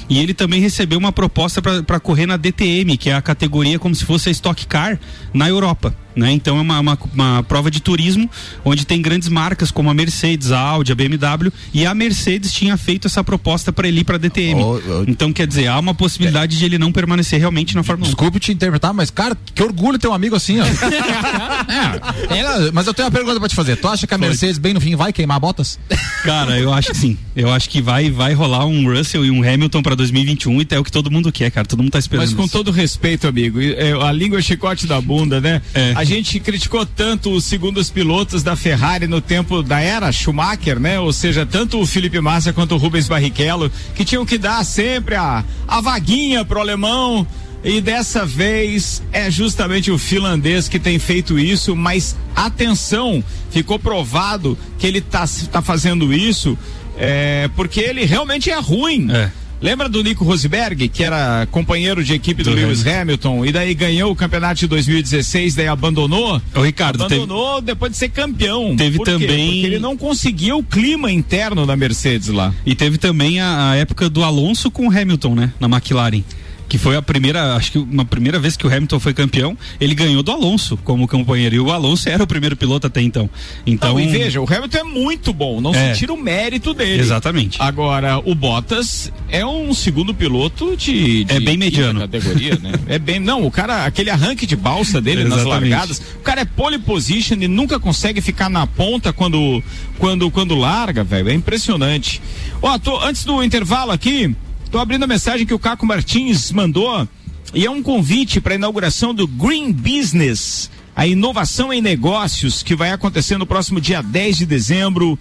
[0.09, 3.95] e ele também recebeu uma proposta para correr na DTM, que é a categoria como
[3.95, 4.99] se fosse a Stock Car
[5.33, 5.95] na Europa.
[6.19, 6.33] Né?
[6.33, 8.29] Então é uma, uma, uma prova de turismo
[8.65, 12.77] onde tem grandes marcas como a Mercedes, a Audi, a BMW e a Mercedes tinha
[12.77, 14.61] feito essa proposta para ele ir para a DTM.
[14.61, 15.05] Ô, ô.
[15.07, 18.11] Então quer dizer, há uma possibilidade de ele não permanecer realmente na Fórmula 1.
[18.11, 20.65] Desculpe te interpretar, mas, cara, que orgulho ter um amigo assim, ó.
[22.31, 23.77] É, ela- mas eu tenho uma pergunta pra te fazer.
[23.77, 25.79] Tu acha que a Mercedes, bem no fim, vai queimar botas?
[26.25, 27.17] Cara, eu acho que sim.
[27.37, 30.79] Eu acho que vai, vai rolar um Russell e um Hamilton para 2021 e é
[30.79, 31.67] o que todo mundo quer, cara.
[31.67, 32.27] Todo mundo tá esperando.
[32.27, 32.53] Mas com isso.
[32.53, 35.63] todo respeito, amigo, é, a língua é chicote da bunda, né?
[35.75, 35.93] É.
[35.95, 40.99] A gente criticou tanto os segundos pilotos da Ferrari no tempo da era Schumacher, né?
[40.99, 45.17] Ou seja, tanto o Felipe Massa quanto o Rubens Barrichello, que tinham que dar sempre
[45.17, 47.27] a, a vaguinha pro alemão.
[47.63, 54.57] E dessa vez é justamente o finlandês que tem feito isso, mas atenção, ficou provado
[54.79, 56.57] que ele tá, tá fazendo isso
[56.97, 59.11] é, porque ele realmente é ruim.
[59.13, 59.31] É.
[59.61, 63.75] Lembra do Nico Rosberg, que era companheiro de equipe do, Do Lewis Hamilton, e daí
[63.75, 66.41] ganhou o campeonato de 2016, daí abandonou?
[66.55, 68.77] Ô, Ricardo, teve- abandonou depois de ser campeão.
[68.77, 72.55] Teve Por também- Porque ele não conseguia o clima interno da Mercedes lá.
[72.65, 75.53] E teve também a, a época do Alonso com o Hamilton, né?
[75.59, 76.23] Na McLaren.
[76.69, 79.95] Que foi a primeira, acho que uma primeira vez que o Hamilton foi campeão, ele
[79.95, 81.55] ganhou do Alonso como companheiro.
[81.55, 83.31] E o Alonso era o primeiro piloto até então.
[83.67, 85.93] Então, Não, e veja, o Hamilton é muito bom, não É.
[85.95, 87.01] se tira o mérito dele.
[87.01, 87.57] Exatamente.
[87.61, 91.25] Agora, o Bottas é um segundo piloto de.
[91.25, 92.01] de É bem mediano.
[92.01, 92.73] categoria, né?
[92.87, 93.19] É bem.
[93.19, 97.37] Não, o cara, aquele arranque de balsa dele nas largadas, o cara é pole position
[97.41, 99.63] e nunca consegue ficar na ponta quando,
[99.99, 101.31] quando, quando larga, velho.
[101.31, 102.21] É impressionante.
[102.61, 104.35] Ó, tô, antes do intervalo aqui,
[104.71, 107.09] tô abrindo a mensagem que o Caco Martins mandou
[107.55, 112.75] e é um convite para a inauguração do Green Business, a inovação em negócios que
[112.75, 115.19] vai acontecer no próximo dia 10 de dezembro.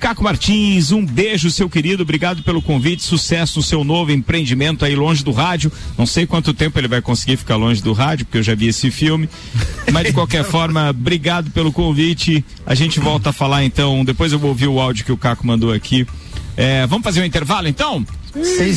[0.00, 2.02] Caco Martins, um beijo, seu querido.
[2.04, 3.02] Obrigado pelo convite.
[3.02, 5.72] Sucesso no seu novo empreendimento aí longe do rádio.
[5.96, 8.68] Não sei quanto tempo ele vai conseguir ficar longe do rádio, porque eu já vi
[8.68, 9.28] esse filme.
[9.92, 12.44] Mas de qualquer forma, obrigado pelo convite.
[12.64, 14.04] A gente volta a falar então.
[14.04, 16.06] Depois eu vou ouvir o áudio que o Caco mandou aqui.
[16.56, 18.04] É, vamos fazer um intervalo então?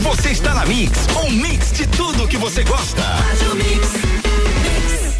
[0.00, 0.92] Você está na Mix,
[1.24, 3.02] um mix de tudo que você gosta.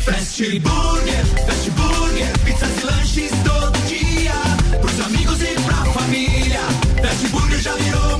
[0.04, 4.34] Fast Burger, Fast Burger, pizzas e lanches todo dia.
[4.80, 6.60] Pros amigos e pra família.
[7.02, 8.11] Fast Burger já virou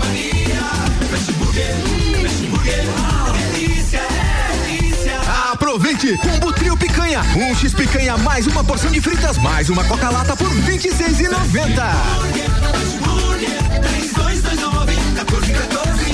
[5.73, 6.19] Aproveite!
[6.19, 7.23] Combo Trio Picanha.
[7.35, 11.31] Um X Picanha mais uma porção de fritas mais uma Coca-Lata por R$ 26,90.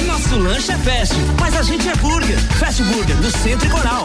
[0.06, 2.38] Nosso lanche é fast, mas a gente é burger.
[2.60, 4.04] Fast Burger, no Centro e Coral.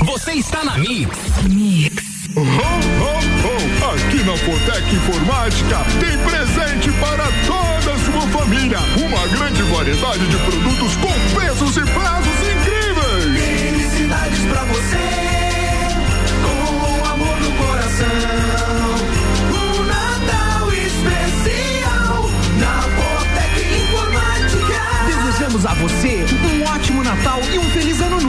[0.00, 1.16] Você está na Mix.
[2.34, 3.92] Oh, oh, oh.
[3.92, 8.78] Aqui na Fortec Informática tem presente para toda a sua família.
[8.96, 13.40] Uma grande variedade de produtos com preços e prazos incríveis.
[13.60, 15.08] Felicidades pra você,
[16.42, 18.06] com amor no coração.
[19.52, 24.80] Um Natal especial na Botec Informática.
[25.06, 28.21] Desejamos a você um ótimo Natal e um feliz ano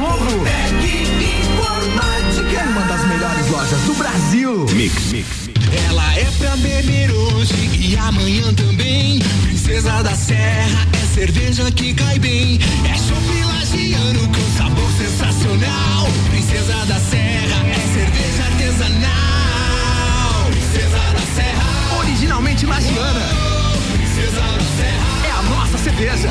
[4.84, 5.50] Mix, mix.
[5.88, 9.20] Ela é pra beber hoje e amanhã também.
[9.44, 12.60] Princesa da Serra é cerveja que cai bem.
[12.84, 16.06] É chopp lagiano com sabor sensacional.
[16.30, 19.12] Princesa da Serra é cerveja artesanal.
[20.52, 23.22] Princesa da Serra, originalmente lagiana.
[23.94, 26.30] Princesa da Serra é a nossa cerveja.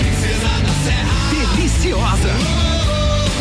[0.00, 2.34] Princesa da Serra, deliciosa.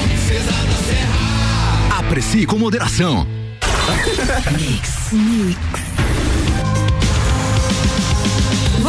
[0.03, 1.97] Princesa da Serra.
[1.97, 3.44] Aprecie com moderação.
[3.85, 5.94] ミックスミックス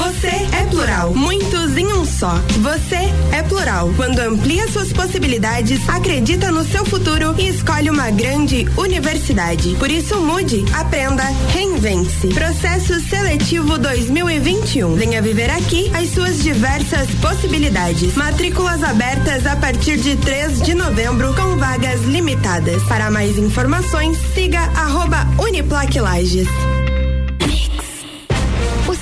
[0.06, 2.36] Você é plural, muitos em um só.
[2.60, 3.92] Você é plural.
[3.96, 9.74] Quando amplia suas possibilidades, acredita no seu futuro e escolhe uma grande universidade.
[9.80, 12.28] Por isso mude, aprenda, reinvente-se.
[12.28, 14.94] Processo seletivo 2021.
[14.94, 18.14] Venha viver aqui as suas diversas possibilidades.
[18.14, 22.80] Matrículas abertas a partir de 3 de novembro com vagas limitadas.
[22.84, 26.46] Para mais informações, siga arroba Uniplac Lages.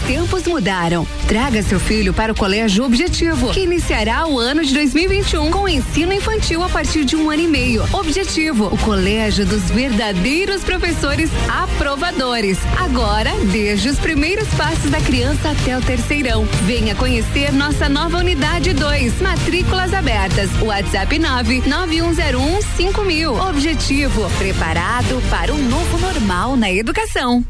[0.04, 1.06] Os tempos mudaram.
[1.26, 6.12] Traga seu filho para o Colégio Objetivo, que iniciará o ano de 2021 com ensino
[6.12, 7.82] infantil a partir de um ano e meio.
[7.90, 12.58] Objetivo, o colégio dos verdadeiros professores aprovadores.
[12.78, 16.44] Agora, desde os primeiros passos da criança até o terceirão.
[16.66, 19.22] Venha conhecer nossa nova unidade 2.
[19.22, 20.50] Matrículas abertas.
[20.60, 23.34] WhatsApp 99101 mil.
[23.36, 27.42] Objetivo, preparado para um novo normal na educação.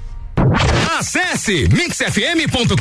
[0.99, 2.75] Acesse mixfm.com.br.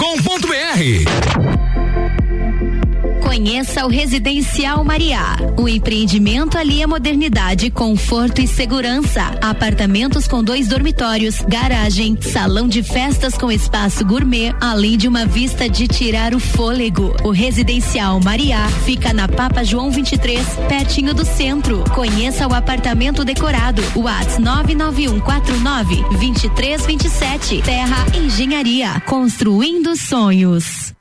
[3.34, 5.36] Conheça o Residencial Mariá.
[5.58, 9.24] O empreendimento ali é modernidade, conforto e segurança.
[9.42, 15.68] Apartamentos com dois dormitórios, garagem, salão de festas com espaço gourmet, além de uma vista
[15.68, 17.16] de tirar o fôlego.
[17.24, 21.84] O Residencial Mariá fica na Papa João 23, pertinho do centro.
[21.96, 23.82] Conheça o apartamento decorado.
[23.96, 27.64] Whats 99149 2327.
[27.64, 29.02] Terra Engenharia.
[29.08, 30.94] Construindo sonhos.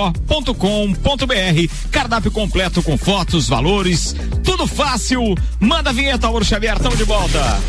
[0.55, 5.35] com.br Cardápio completo com fotos, valores, tudo fácil.
[5.61, 7.61] Manda a vinheta, Auro Xavier, tamo de volta.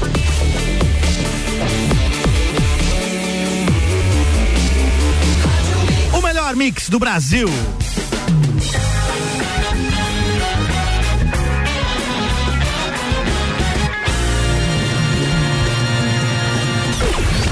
[6.13, 7.49] O melhor mix do Brasil.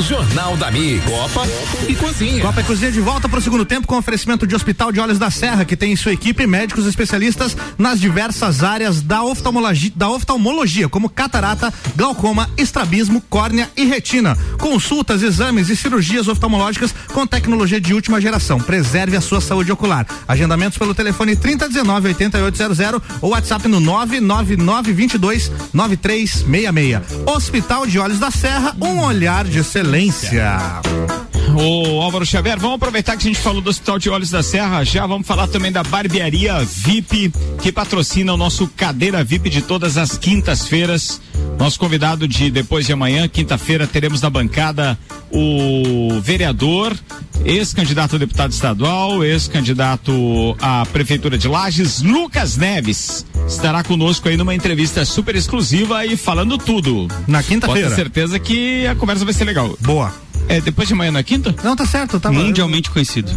[0.08, 1.46] Jornal da Mi, Copa
[1.86, 2.42] e Cozinha.
[2.42, 5.20] Copa e Cozinha de volta para o segundo tempo com oferecimento de Hospital de Olhos
[5.20, 10.10] da Serra, que tem em sua equipe médicos especialistas nas diversas áreas da oftalmologia, da
[10.10, 14.38] oftalmologia como catarata, glaucoma, estrabismo, córnea e retina.
[14.58, 18.62] Consultas, exames e cirurgias oftalmológicas com tecnologia de última geração.
[18.62, 20.08] Preserve a sua saúde ocular.
[20.26, 27.28] Agendamentos pelo telefone 3019 8800 ou WhatsApp no 99922 9366.
[27.28, 31.27] Hospital de Olhos da Serra, um olhar de excelência excelência.
[31.60, 34.84] Ô Álvaro Xavier, vamos aproveitar que a gente falou do Hospital de Olhos da Serra,
[34.84, 39.98] já vamos falar também da Barbearia VIP, que patrocina o nosso Cadeira VIP de todas
[39.98, 41.20] as quintas-feiras.
[41.58, 45.00] Nosso convidado de depois de amanhã, quinta-feira, teremos na bancada
[45.32, 46.96] o vereador,
[47.44, 53.26] ex-candidato a deputado estadual, ex-candidato à Prefeitura de Lages, Lucas Neves.
[53.48, 57.08] Estará conosco aí numa entrevista super exclusiva e falando tudo.
[57.28, 57.90] Na quinta-feira.
[57.90, 59.76] Ter certeza que a conversa vai ser legal.
[59.82, 60.27] Boa.
[60.50, 61.54] É depois de amanhã na quinta?
[61.64, 63.32] Não, tá certo, tá Mundialmente conhecido.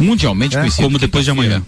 [0.00, 0.82] Mundialmente É, conhecido.
[0.82, 1.62] como depois de amanhã.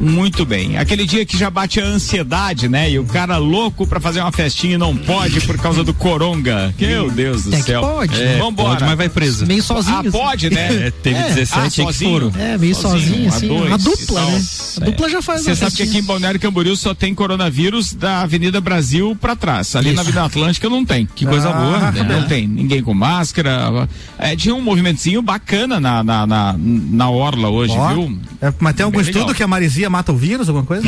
[0.00, 0.78] Muito bem.
[0.78, 2.90] Aquele dia que já bate a ansiedade, né?
[2.90, 6.74] E o cara louco pra fazer uma festinha e não pode por causa do coronga.
[6.78, 7.80] Meu Deus do que céu.
[7.82, 8.14] pode.
[8.20, 8.70] É, É, Vambora.
[8.70, 9.46] pode, mas vai preso.
[9.46, 9.96] Meio sozinho.
[9.96, 10.10] Ah, assim.
[10.10, 10.66] pode, né?
[10.86, 12.10] É, teve 17 ah, sozinho?
[12.10, 12.32] foram.
[12.38, 13.48] É, meio sozinho, a assim.
[13.48, 14.44] dois a dupla, né?
[14.80, 16.02] A dupla já faz Você sabe que aqui festinha.
[16.02, 19.74] em Balneário Camboriú só tem coronavírus da Avenida Brasil pra trás.
[19.76, 20.00] Ali na Isso.
[20.02, 21.06] Avenida Atlântica não tem.
[21.14, 21.90] Que coisa boa.
[21.92, 22.02] né?
[22.02, 23.88] Não tem ninguém com máscara.
[24.18, 28.18] É, tinha um movimentozinho bacana na, na, na, na Orla hoje, Ó, viu?
[28.40, 29.34] é, mas tem algum estudo legal.
[29.34, 30.86] que a marisia mata o vírus, alguma coisa?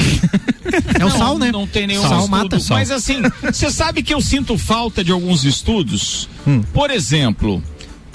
[0.99, 1.51] É o sal, né?
[1.51, 2.31] Não tem nenhum Sal estudo.
[2.31, 2.59] mata.
[2.71, 6.29] Mas assim, você sabe que eu sinto falta de alguns estudos?
[6.47, 6.61] Hum.
[6.73, 7.62] Por exemplo,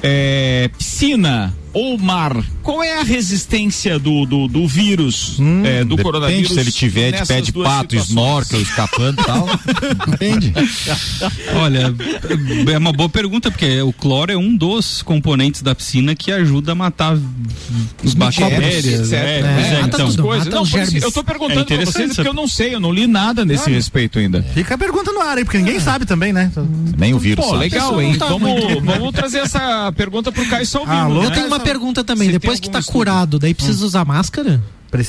[0.01, 2.35] é, piscina ou mar.
[2.61, 6.53] Qual é a resistência do, do, do vírus, é, do Depende coronavírus?
[6.53, 8.09] se ele tiver de pé de pato, situações?
[8.09, 9.49] snorkel, escapando e tal.
[10.07, 10.53] Depende.
[11.55, 11.93] Olha,
[12.71, 16.71] é uma boa pergunta, porque o cloro é um dos componentes da piscina que ajuda
[16.71, 17.17] a matar
[18.03, 19.11] os bactérias.
[19.11, 20.09] É, É, é, então.
[20.13, 22.91] Não, isso, eu tô perguntando É pra vocês interessante porque eu não sei, eu não
[22.91, 24.43] li nada nesse respeito ainda.
[24.53, 26.51] Fica a pergunta no ar aí, porque ninguém sabe também, né?
[26.97, 27.43] Nem o vírus.
[27.43, 27.63] Pô, sabe.
[27.63, 28.15] legal, hein?
[28.15, 30.97] tá Vamos, vamos trazer essa pergunta pro Caio Salvino.
[30.97, 31.31] Alô, né?
[31.31, 32.29] Tenho uma pergunta também.
[32.31, 34.61] Depois que tá curado, daí precisa usar máscara?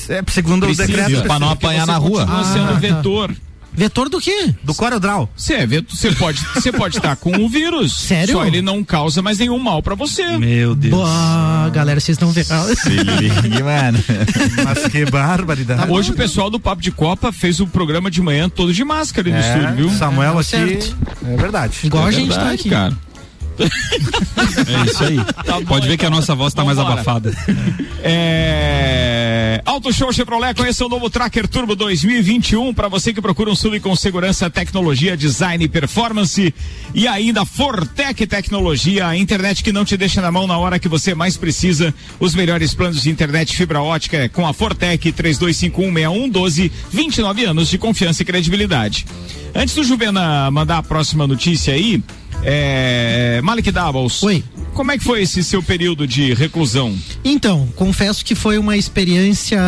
[0.09, 2.25] É, segundo o Precisa, decreto pra não apanhar na rua.
[2.27, 2.73] Ah, sendo tá.
[2.73, 3.35] vetor.
[3.77, 4.55] Vetor do quê?
[4.63, 5.29] do CorelDRAW.
[5.35, 7.91] Você é vetor, você pode, você pode estar com o vírus.
[7.93, 8.33] Sério?
[8.33, 10.37] Só ele não causa mais nenhum mal pra você.
[10.37, 10.93] Meu Deus.
[10.95, 12.47] Boa, galera, vocês não vendo.
[13.63, 13.99] Mano.
[14.63, 15.91] Mas que barbaridade.
[15.91, 19.29] Hoje o pessoal do Papo de Copa fez o programa de manhã todo de máscara
[19.29, 19.89] no É, estúdio, viu?
[19.97, 20.49] Samuel É, aqui.
[20.49, 20.97] certo.
[21.27, 21.79] É verdade.
[21.83, 22.69] Igual É a gente tá verdade, aqui.
[22.69, 22.97] cara.
[24.67, 25.17] É isso aí.
[25.17, 26.19] bom, Pode ver que a então.
[26.19, 27.33] nossa voz tá mais abafada.
[28.07, 29.61] É...
[29.65, 33.79] Auto Show Chevrolet, conheça o novo Tracker Turbo 2021 para você que procura um SUV
[33.79, 36.53] com segurança, tecnologia, design e performance
[36.93, 40.87] e ainda Fortec Tecnologia, a internet que não te deixa na mão na hora que
[40.87, 41.93] você mais precisa.
[42.19, 47.77] Os melhores planos de internet fibra ótica é com a Fortec 32516112, 29 anos de
[47.79, 49.05] confiança e credibilidade.
[49.53, 52.03] Antes do Juvena mandar a próxima notícia aí,
[52.43, 53.39] é...
[53.43, 54.23] Malik Davos.
[54.23, 54.43] Oi.
[54.73, 56.95] Como é que foi esse seu período de reclusão?
[57.27, 59.59] Então, confesso que foi uma experiência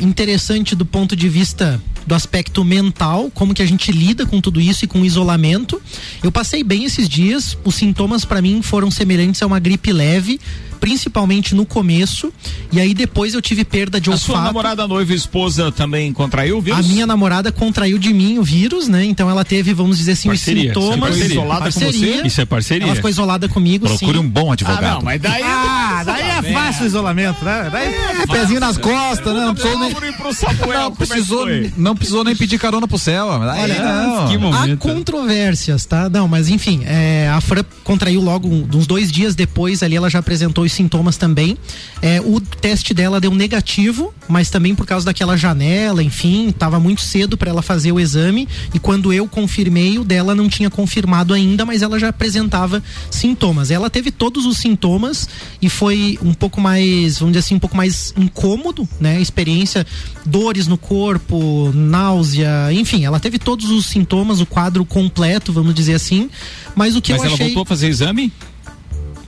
[0.00, 4.60] interessante do ponto de vista do aspecto mental, como que a gente lida com tudo
[4.60, 5.80] isso e com o isolamento.
[6.22, 10.40] Eu passei bem esses dias, os sintomas para mim foram semelhantes a uma gripe leve,
[10.80, 12.32] principalmente no começo,
[12.72, 14.32] e aí depois eu tive perda de A olfato.
[14.32, 16.80] sua namorada, noiva e esposa também contraiu o vírus?
[16.80, 19.04] A minha namorada contraiu de mim o vírus, né?
[19.04, 20.72] Então ela teve, vamos dizer assim, Parceria.
[20.76, 21.14] os sintomas.
[21.14, 22.22] Ficou isolada com você?
[22.26, 22.84] Isso é parceria.
[22.88, 24.24] Ela ficou isolada comigo, Procure sim.
[24.24, 24.84] um bom advogado.
[24.84, 25.42] Ah, não, mas daí.
[25.44, 27.68] Ah, daí é fácil o isolamento, né?
[27.70, 29.44] Daí É, pezinho nas costas, né?
[29.44, 31.46] Não precisou nem, pro Samuel, não é precisou,
[31.76, 33.30] não precisou nem pedir carona pro céu.
[33.42, 34.28] Aí, Olha, não.
[34.28, 34.78] que Há momento.
[34.78, 36.08] controvérsias, tá?
[36.08, 40.20] Não, mas enfim, é, a Fran contraiu logo uns dois dias depois ali, ela já
[40.20, 41.58] apresentou os sintomas também.
[42.00, 47.00] É, o teste dela deu negativo, mas também por causa daquela janela, enfim, tava muito
[47.00, 48.48] cedo para ela fazer o exame.
[48.72, 53.70] E quando eu confirmei, o dela não tinha confirmado ainda, mas ela já apresentava sintomas.
[53.70, 55.28] Ela teve todos os sintomas
[55.60, 59.20] e foi um pouco mais, vamos dizer assim, um pouco mais incômodo, né?
[59.20, 59.86] Experiência,
[60.24, 65.94] dores no corpo, náusea, enfim, ela teve todos os sintomas, o quadro completo, vamos dizer
[65.94, 66.30] assim.
[66.74, 67.46] Mas o que Mas eu ela achei.
[67.46, 68.32] voltou a fazer exame?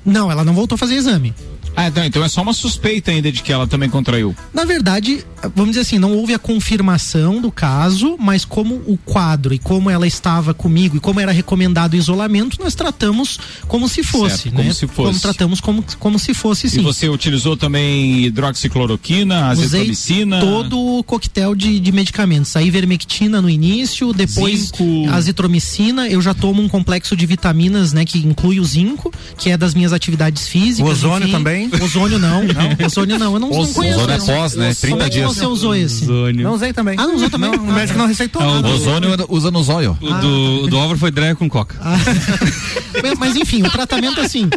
[0.05, 1.35] Não, ela não voltou a fazer exame.
[1.77, 4.35] Ah, não, então é só uma suspeita ainda de que ela também contraiu.
[4.53, 9.53] Na verdade, vamos dizer assim, não houve a confirmação do caso, mas como o quadro
[9.53, 14.03] e como ela estava comigo e como era recomendado o isolamento, nós tratamos como se
[14.03, 14.62] fosse, Certo, né?
[14.62, 15.09] como se fosse.
[15.09, 16.81] Como tratamos como, como se fosse sim.
[16.81, 20.41] E você utilizou também hidroxicloroquina, Usei azitromicina?
[20.41, 22.57] todo o coquetel de, de medicamentos.
[22.57, 25.09] A ivermectina no início, depois Zinco.
[25.11, 26.09] a azitromicina.
[26.09, 29.75] Eu já tomo um complexo de vitaminas, né, que inclui o zinco, que é das
[29.75, 30.89] minhas atividades físicas.
[30.89, 31.33] O ozônio enfim.
[31.37, 31.64] também?
[31.83, 32.87] Ozônio não, não.
[32.87, 33.35] Ozônio não.
[33.35, 33.99] Eu não, não Oz- conheço.
[33.99, 34.27] ozônio é não.
[34.27, 34.75] pós, né?
[34.75, 35.35] 30 Como é que dias.
[35.35, 36.07] você usou esse?
[36.07, 36.97] não usei também.
[36.99, 37.51] Ah, não usou também?
[37.51, 38.43] Não, o médico não receitou.
[38.43, 38.69] Ah, o nada.
[38.69, 39.97] Ozônio usa no zóio.
[40.01, 41.77] O do, do Álvaro foi dreia com coca.
[43.03, 44.49] Mas- Mas enfim, o tratamento assim,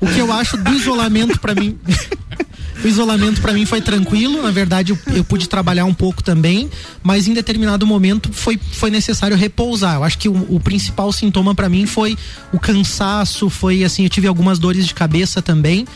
[0.00, 1.76] o que eu acho do isolamento pra mim,
[2.84, 6.68] o isolamento pra mim foi tranquilo, na verdade eu, eu pude trabalhar um pouco também,
[7.02, 9.96] mas em determinado momento foi, foi necessário repousar.
[9.96, 12.16] Eu acho que o, o principal sintoma pra mim foi
[12.52, 15.86] o cansaço, foi assim, eu tive algumas dores de cabeça também.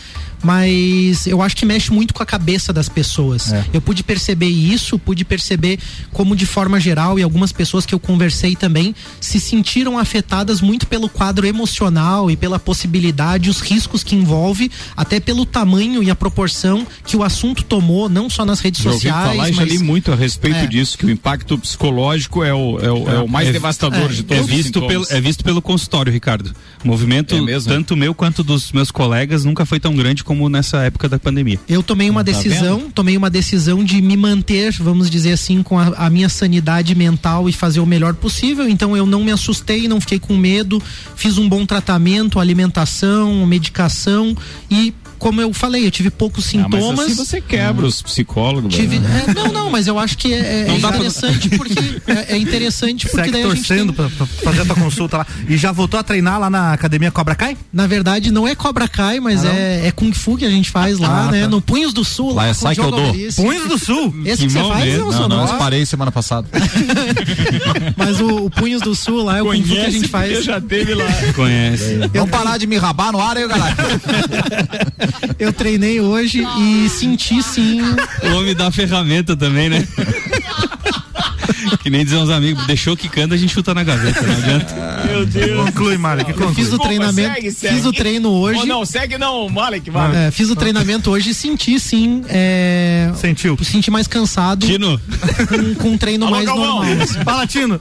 [0.42, 3.52] Mas eu acho que mexe muito com a cabeça das pessoas.
[3.72, 5.78] Eu pude perceber isso, pude perceber
[6.12, 10.86] como, de forma geral, e algumas pessoas que eu conversei também se sentiram afetadas muito
[10.86, 16.14] pelo quadro emocional e pela possibilidade, os riscos que envolve, até pelo tamanho e a
[16.14, 19.28] proporção que o assunto tomou, não só nas redes ouvi sociais.
[19.30, 19.70] falar e já mas...
[19.72, 20.66] li muito a respeito É.
[20.66, 24.14] disso, que o impacto psicológico é o, é o, é o mais É- devastador é,
[24.14, 26.54] de É todos os visto, pelo, é visto pelo consultório, Ricardo.
[26.84, 27.72] O movimento, É mesmo?
[27.72, 31.18] tanto meu quanto dos meus colegas, nunca foi tão grande como como nessa época da
[31.18, 31.58] pandemia.
[31.66, 35.78] Eu tomei uma Tá decisão, tomei uma decisão de me manter, vamos dizer assim, com
[35.78, 38.68] a, a minha sanidade mental e fazer o melhor possível.
[38.68, 40.82] Então eu não me assustei, não fiquei com medo,
[41.14, 44.36] fiz um bom tratamento, alimentação, medicação
[44.70, 47.00] e como eu falei, eu tive poucos Ah, mas sintomas.
[47.06, 48.74] assim você quebra os psicólogos.
[48.74, 49.24] Tive, né?
[49.28, 51.74] é, não, não, mas eu acho que é, é Não dá pra- interessante porque
[52.06, 55.18] é, é interessante porque Segue daí a gente torcendo pra, pra fazer a tua consulta
[55.18, 55.26] lá.
[55.48, 57.56] E já voltou a treinar lá na academia Cobra Kai?
[57.72, 59.54] Na verdade, não é Cobra Kai, mas Ah, não?
[59.54, 61.42] é, é Kung Fu que a gente faz lá, Ah, né?
[61.42, 61.48] tá.
[61.48, 62.32] No Punhos do Sul.
[62.34, 63.06] Lá é com o Diogo Saikyo-do.
[63.08, 63.42] Alverice.
[63.42, 64.14] Punhos do Sul?
[64.24, 65.50] Esse que você faz, não, Não, seu não, nome?
[65.52, 66.46] eu parei semana passada.
[67.96, 70.44] Mas o, o Punhos do Sul lá é o Kung Fu que a gente faz.
[70.44, 71.04] já teve lá.
[71.34, 71.98] Conhece.
[72.12, 73.76] Vamos parar de me rabar no ar aí, galera.
[75.38, 77.80] Eu treinei hoje e senti sim.
[77.82, 79.86] O homem dá ferramenta também, né?
[81.82, 84.74] que nem dizer uns amigos, deixou quicando, a gente chuta na gaveta, não adianta.
[85.06, 85.64] Meu Deus.
[85.66, 86.54] Conclui, Mário, que Eu conclui.
[86.54, 87.74] fiz o treinamento, segue, segue.
[87.74, 88.60] fiz o treino hoje.
[88.62, 90.26] Oh, não, segue não, Malek, vai.
[90.26, 92.22] É, fiz o treinamento hoje e senti sim.
[92.28, 93.56] É, Sentiu.
[93.62, 95.00] senti mais cansado Tino,
[95.48, 96.66] com, com um treino Alô, mais Galvão.
[96.84, 97.02] normal.
[97.02, 97.24] assim.
[97.24, 97.78] Fala, Tino.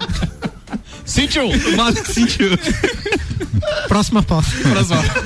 [1.03, 1.43] Sentiu.
[1.75, 2.49] mas sentiu.
[3.87, 4.47] Próxima pauta.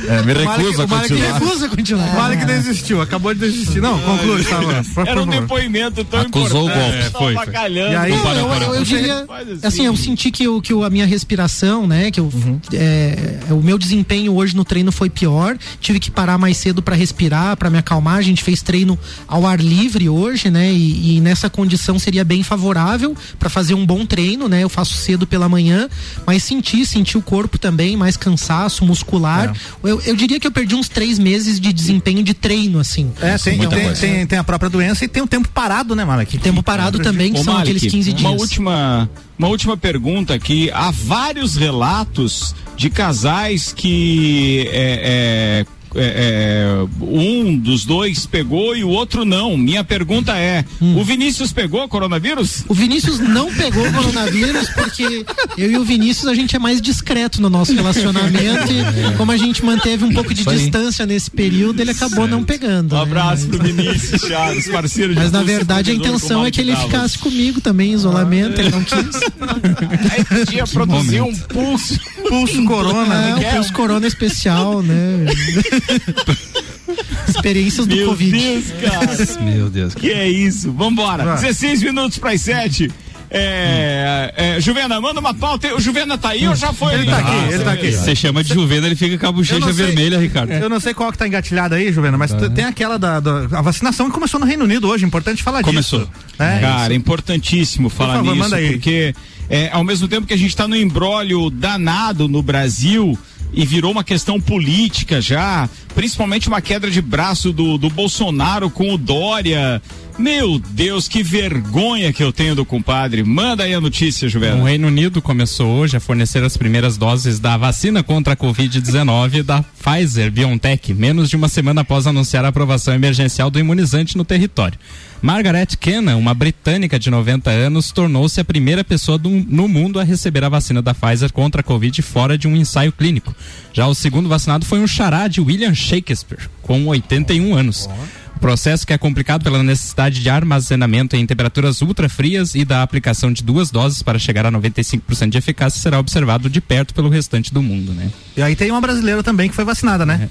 [0.08, 1.34] É, me O recuso a o continuar.
[1.40, 2.14] Recusa O continuar.
[2.16, 3.82] Mário que desistiu, acabou de desistir.
[3.82, 4.86] Não, conclui, tá, mano.
[4.94, 6.92] Por Era um depoimento tão Acusou o importante.
[6.92, 6.98] golpe.
[6.98, 7.54] É, foi, foi.
[7.70, 8.12] E aí?
[8.12, 8.66] Não, para, eu, para.
[8.66, 9.60] eu- eu diria, assim.
[9.68, 12.32] assim, eu senti que, o, que o- a minha respiração, né, que eu,
[12.74, 15.58] é, o meu desempenho hoje no treino foi pior.
[15.80, 18.18] Tive que parar mais cedo para respirar, para me acalmar.
[18.18, 22.44] A gente fez treino ao ar livre hoje, né, e, e nessa condição seria bem
[22.44, 24.64] favorável para fazer um bom treino, né.
[24.64, 25.88] Eu faço cedo pela manhã,
[26.26, 29.56] mas senti, senti o corpo também mais cansaço muscular.
[29.84, 33.12] Eu, eu diria que eu perdi uns três meses de desempenho de treino, assim.
[33.22, 34.02] É, tem, muita tem, coisa.
[34.02, 36.38] tem, tem a própria doença e tem um tempo parado, né, Malek?
[36.38, 38.22] Tempo parado também, que Ô, são Malik, aqueles 15 dias.
[38.22, 40.70] Uma última, uma última pergunta aqui.
[40.72, 48.84] Há vários relatos de casais que é, é, é, é, um dos dois pegou e
[48.84, 49.58] o outro não.
[49.58, 50.98] Minha pergunta é: Hum.
[50.98, 52.64] o Vinícius pegou coronavírus?
[52.68, 55.26] O Vinícius não pegou o coronavírus porque
[55.58, 59.38] eu e o Vinícius a gente é mais discreto no nosso relacionamento e como a
[59.38, 60.56] gente manteve um pouco de aí.
[60.58, 62.94] distância nesse período, ele acabou não pegando.
[62.94, 63.04] Um né?
[63.04, 66.76] abraço Mas- pro Vinícius Chaves, parceiro de Mas na verdade a intenção é que ele
[66.76, 69.20] ficasse comigo também em isolamento, ele não quis.
[70.12, 72.00] Aí podia produzir um pulso.
[72.30, 73.50] Pulso corona, É, né?
[73.50, 75.26] o Pulse Corona especial, né?
[77.28, 78.32] Experiências do Meu Covid.
[78.32, 79.42] Deus, cara.
[79.44, 79.94] Meu Deus.
[79.94, 80.72] Que é isso?
[80.72, 81.24] Vambora.
[81.24, 81.36] Vai.
[81.36, 82.90] 16 minutos para as 7.
[83.32, 85.72] É, é, Juvena, manda uma pauta.
[85.76, 86.96] O Juvena tá aí ou já foi?
[86.96, 87.92] Ele tá aqui, ele tá aqui.
[87.92, 90.52] Você chama de Juvena, ele fica com a bochecha vermelha, Ricardo.
[90.52, 93.44] Eu não sei qual que tá engatilhada aí, Juvena, mas tu- tem aquela da, da-
[93.52, 96.00] a vacinação que começou no Reino Unido hoje, importante falar Começou.
[96.00, 96.12] disso.
[96.40, 96.60] né?
[96.60, 98.72] Cara, é importantíssimo falar favor, nisso, manda aí.
[98.72, 99.14] porque
[99.48, 103.16] é, ao mesmo tempo que a gente está no embrólio danado no Brasil
[103.54, 105.70] e virou uma questão política já,
[106.04, 109.82] principalmente uma queda de braço do, do Bolsonaro com o Dória.
[110.18, 113.22] Meu Deus, que vergonha que eu tenho do compadre.
[113.24, 114.64] Manda aí a notícia, O Juvena.
[114.64, 119.62] Reino Unido começou hoje a fornecer as primeiras doses da vacina contra a Covid-19 da
[119.64, 124.78] Pfizer BioNTech, menos de uma semana após anunciar a aprovação emergencial do imunizante no território.
[125.22, 130.04] Margaret Kennan, uma britânica de 90 anos, tornou-se a primeira pessoa do- no mundo a
[130.04, 133.36] receber a vacina da Pfizer contra a Covid fora de um ensaio clínico.
[133.74, 137.90] Já o segundo vacinado foi um xará de William Shakespeare, com 81 anos.
[138.36, 143.34] O processo que é complicado pela necessidade de armazenamento em temperaturas ultrafrias e da aplicação
[143.34, 147.54] de duas doses para chegar a 95% de eficácia será observado de perto pelo restante
[147.54, 148.10] do mundo, né?
[148.38, 150.30] E aí tem uma brasileira também que foi vacinada, né?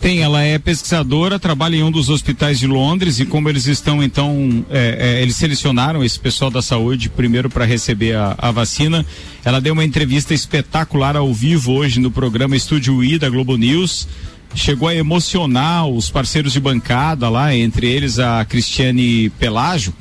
[0.00, 4.02] Tem, ela é pesquisadora, trabalha em um dos hospitais de Londres e como eles estão
[4.02, 9.06] então, é, é, eles selecionaram esse pessoal da saúde primeiro para receber a, a vacina.
[9.44, 14.08] Ela deu uma entrevista espetacular ao vivo hoje no programa Estúdio I da Globo News.
[14.54, 19.94] Chegou a emocionar os parceiros de bancada lá, entre eles a Cristiane Pelágio.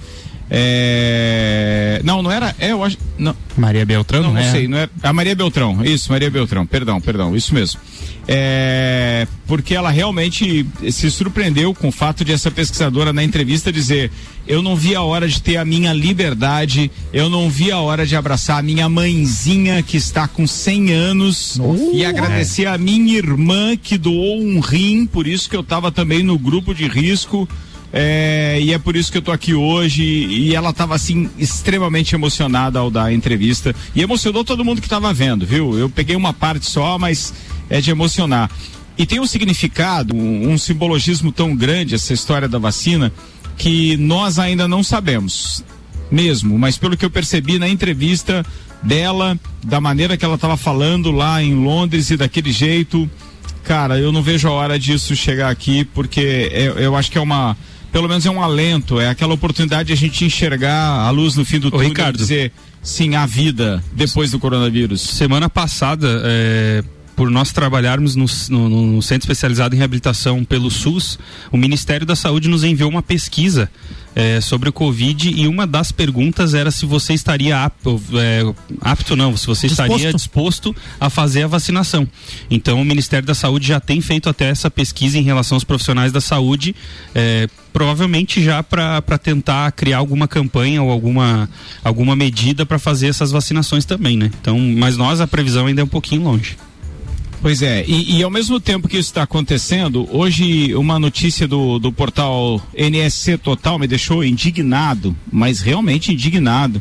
[0.54, 2.54] É, Não, não era.
[2.60, 2.98] É, eu acho.
[3.18, 4.52] Não, Maria Beltrão, não, não né?
[4.52, 4.90] sei, não é.
[5.02, 7.80] A Maria Beltrão, isso, Maria Beltrão, perdão, perdão, isso mesmo.
[8.28, 14.12] É, porque ela realmente se surpreendeu com o fato de essa pesquisadora na entrevista dizer:
[14.46, 18.06] Eu não vi a hora de ter a minha liberdade, eu não vi a hora
[18.06, 21.60] de abraçar a minha mãezinha que está com 100 anos
[21.94, 26.22] e agradecer a minha irmã que doou um rim, por isso que eu estava também
[26.24, 27.48] no grupo de risco.
[27.94, 30.04] É, e é por isso que eu tô aqui hoje.
[30.04, 33.76] E ela tava assim, extremamente emocionada ao dar a entrevista.
[33.96, 35.78] E emocionou todo mundo que tava vendo, viu?
[35.78, 37.34] Eu peguei uma parte só, mas
[37.70, 38.50] é de emocionar.
[38.98, 43.12] E tem um significado, um, um simbologismo tão grande essa história da vacina
[43.58, 45.64] que nós ainda não sabemos.
[46.12, 48.46] Mesmo, mas pelo que eu percebi na entrevista
[48.84, 53.10] dela, da maneira que ela estava falando lá em Londres e daquele jeito,
[53.64, 57.22] cara, eu não vejo a hora disso chegar aqui, porque eu, eu acho que é
[57.22, 57.56] uma.
[57.92, 61.44] Pelo menos é um alento, é aquela oportunidade de a gente enxergar a luz no
[61.44, 65.02] fim do túnel e dizer sim, a vida depois do coronavírus.
[65.02, 66.84] Semana passada, é,
[67.22, 71.20] por nós trabalharmos no, no- no Centro Especializado em Reabilitação pelo SUS,
[71.52, 73.70] o Ministério da Saúde nos enviou uma pesquisa
[74.16, 78.42] é, sobre o Covid e uma das perguntas era se você estaria apto, é,
[78.82, 82.08] apto não, se você estaria disposto a fazer a vacinação.
[82.50, 86.12] Então o Ministério da Saúde já tem feito até essa pesquisa em relação aos profissionais
[86.12, 86.76] da saúde,
[87.14, 91.48] é, provavelmente já para tentar criar alguma campanha ou alguma,
[91.84, 94.32] alguma medida para fazer essas vacinações também, né?
[94.42, 96.58] Então, mas nós a previsão ainda é um pouquinho longe.
[97.42, 101.80] Pois é, e, e ao mesmo tempo que isso está acontecendo, hoje uma notícia do,
[101.80, 106.80] do portal NSC Total me deixou indignado, mas realmente indignado,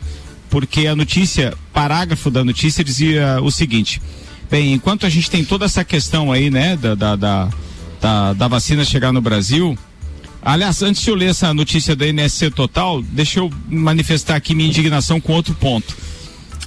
[0.50, 4.02] porque a notícia, parágrafo da notícia dizia o seguinte:
[4.50, 7.48] bem, enquanto a gente tem toda essa questão aí, né, da, da, da,
[7.98, 9.78] da, da vacina chegar no Brasil.
[10.42, 14.68] Aliás, antes de eu ler essa notícia da NSC Total, deixa eu manifestar aqui minha
[14.68, 15.96] indignação com outro ponto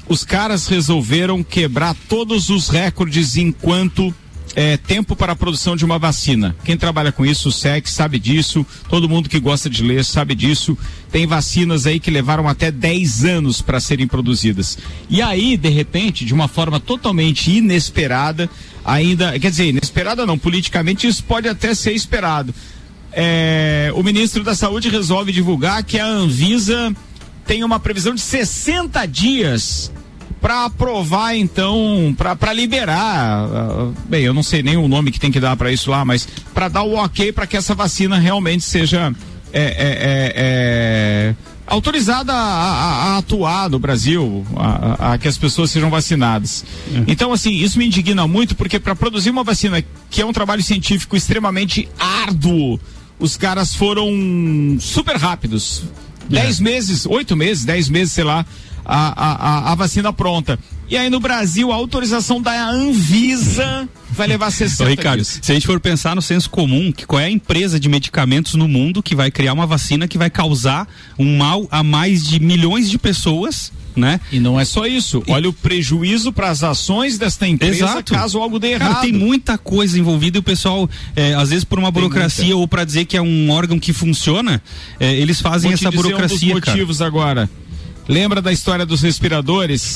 [0.08, 4.14] os caras resolveram quebrar todos os recordes enquanto
[4.56, 6.56] é, tempo para a produção de uma vacina.
[6.64, 8.66] Quem trabalha com isso, o SEC, sabe disso.
[8.90, 10.78] Todo mundo que gosta de ler sabe disso.
[11.12, 14.78] Tem vacinas aí que levaram até 10 anos para serem produzidas.
[15.10, 18.50] E aí, de repente, de uma forma totalmente inesperada,
[18.86, 19.38] ainda.
[19.40, 22.54] Quer dizer, inesperada não, politicamente isso pode até ser esperado.
[23.12, 26.94] É, o ministro da Saúde resolve divulgar que a Anvisa
[27.46, 29.92] tem uma previsão de 60 dias
[30.42, 35.32] para aprovar então, para liberar, ah, bem, eu não sei nem o nome que tem
[35.32, 38.64] que dar para isso lá, mas para dar o ok para que essa vacina realmente
[38.66, 39.14] seja
[39.54, 41.36] é, é, é, é,
[41.68, 46.66] autorizada a, a- a atuar no Brasil, a, a- a que as pessoas sejam vacinadas.
[47.08, 50.62] Então, assim, isso me indigna muito porque para produzir uma vacina que é um trabalho
[50.64, 52.80] científico extremamente árduo,
[53.20, 54.10] os caras foram
[54.80, 55.84] super rápidos.
[56.30, 58.46] Dez meses, oito meses, dez meses, sei lá,
[58.86, 60.58] a, a, a, a vacina pronta.
[60.90, 65.40] E aí no Brasil, a autorização da Anvisa vai levar 60 Ô, Ricardo, dias.
[65.42, 68.56] se a gente for pensar no senso comum, que qual é a empresa de medicamentos
[68.56, 72.40] no mundo que vai criar uma vacina que vai causar um mal a mais de
[72.40, 74.20] milhões de pessoas, né?
[74.32, 75.24] E não é só isso.
[75.28, 78.14] Olha o prejuízo para as ações desta empresa Exato.
[78.14, 79.02] caso algo dê Cara, errado.
[79.02, 82.84] tem muita coisa envolvida e o pessoal, é, às vezes por uma burocracia ou para
[82.84, 84.62] dizer que é um órgão que funciona,
[85.00, 86.78] é, eles fazem Vou essa burocracia, um dos cara.
[86.78, 87.50] motivos agora.
[88.08, 89.96] Lembra da história dos respiradores?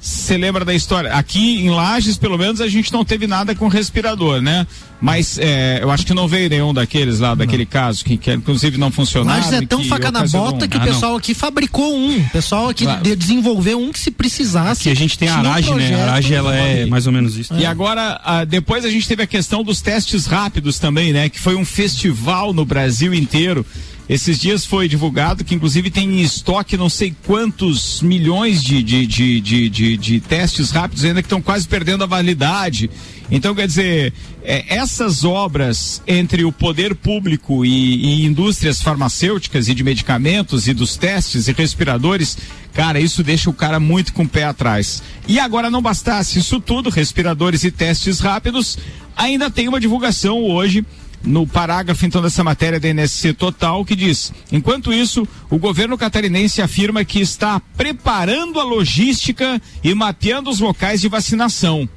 [0.00, 1.12] Você lembra da história?
[1.12, 4.66] Aqui em Lages, pelo menos, a gente não teve nada com respirador, né?
[5.00, 8.76] Mas é, eu acho que não veio nenhum daqueles lá, daquele caso, que, que inclusive
[8.78, 9.38] não funcionava.
[9.38, 10.92] Lages é tão que faca na bota um- que o Ah, não.
[10.92, 12.18] pessoal aqui fabricou um.
[12.18, 13.02] O pessoal aqui Claro.
[13.04, 14.80] de- desenvolveu um que se precisasse.
[14.82, 15.94] Aqui a gente tem a Tinha um né?
[15.94, 17.54] A Arage, ela é mais ou menos isso.
[17.54, 21.28] E agora, ah, depois a gente teve a questão dos testes rápidos também, né?
[21.28, 23.64] Que foi um festival no Brasil inteiro.
[24.08, 29.06] Esses dias foi divulgado que, inclusive, tem em estoque não sei quantos milhões de, de,
[29.06, 32.88] de, de, de- de testes rápidos ainda que estão quase perdendo a validade.
[33.30, 39.74] Então, quer dizer, é, essas obras entre o poder público e, e indústrias farmacêuticas e
[39.74, 42.38] de medicamentos e dos testes e respiradores,
[42.72, 45.02] cara, isso deixa o cara muito com o pé atrás.
[45.26, 48.78] E agora não bastasse isso tudo, respiradores e testes rápidos,
[49.14, 50.82] ainda tem uma divulgação hoje
[51.22, 56.62] no parágrafo então dessa matéria da NSC Total que diz: enquanto isso, o governo catarinense
[56.62, 61.88] afirma que está preparando a logística e mapeando os locais de vacinação.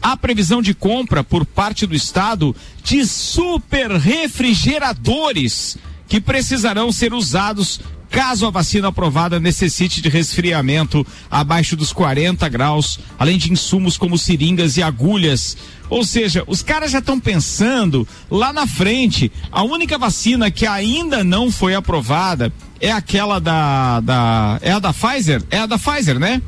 [0.00, 2.54] Há previsão de compra por parte do Estado
[2.84, 5.76] de super refrigeradores
[6.06, 7.80] que precisarão ser usados
[8.10, 14.18] caso a vacina aprovada necessite de resfriamento abaixo dos 40 graus, além de insumos como
[14.18, 15.56] seringas e agulhas.
[15.90, 19.30] Ou seja, os caras já estão pensando lá na frente.
[19.50, 24.92] A única vacina que ainda não foi aprovada é aquela da, da é a da
[24.92, 26.40] Pfizer, é a da Pfizer, né?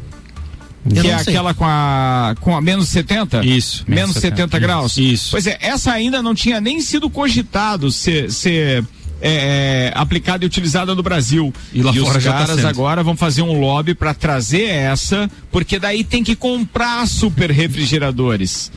[0.84, 1.34] Eu que é sei.
[1.34, 3.44] aquela com a com a menos 70?
[3.44, 4.96] Isso, Menos menos 70, 70, graus.
[4.96, 5.30] isso.
[5.32, 8.82] Pois é, essa ainda não tinha nem sido cogitado ser, ser
[9.20, 11.52] é, é, aplicada e utilizada no Brasil.
[11.72, 12.68] E lá fora os já tá caras sendo.
[12.68, 18.72] agora vão fazer um lobby para trazer essa, porque daí tem que comprar super refrigeradores.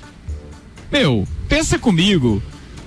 [0.91, 2.41] Meu, pensa comigo.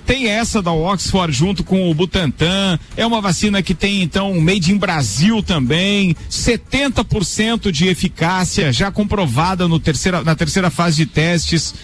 [0.05, 2.79] Tem essa da Oxford junto com o Butantan.
[2.95, 6.15] É uma vacina que tem, então, made in Brasil também.
[6.31, 11.75] 70% de eficácia já comprovada no terceira, na terceira fase de testes.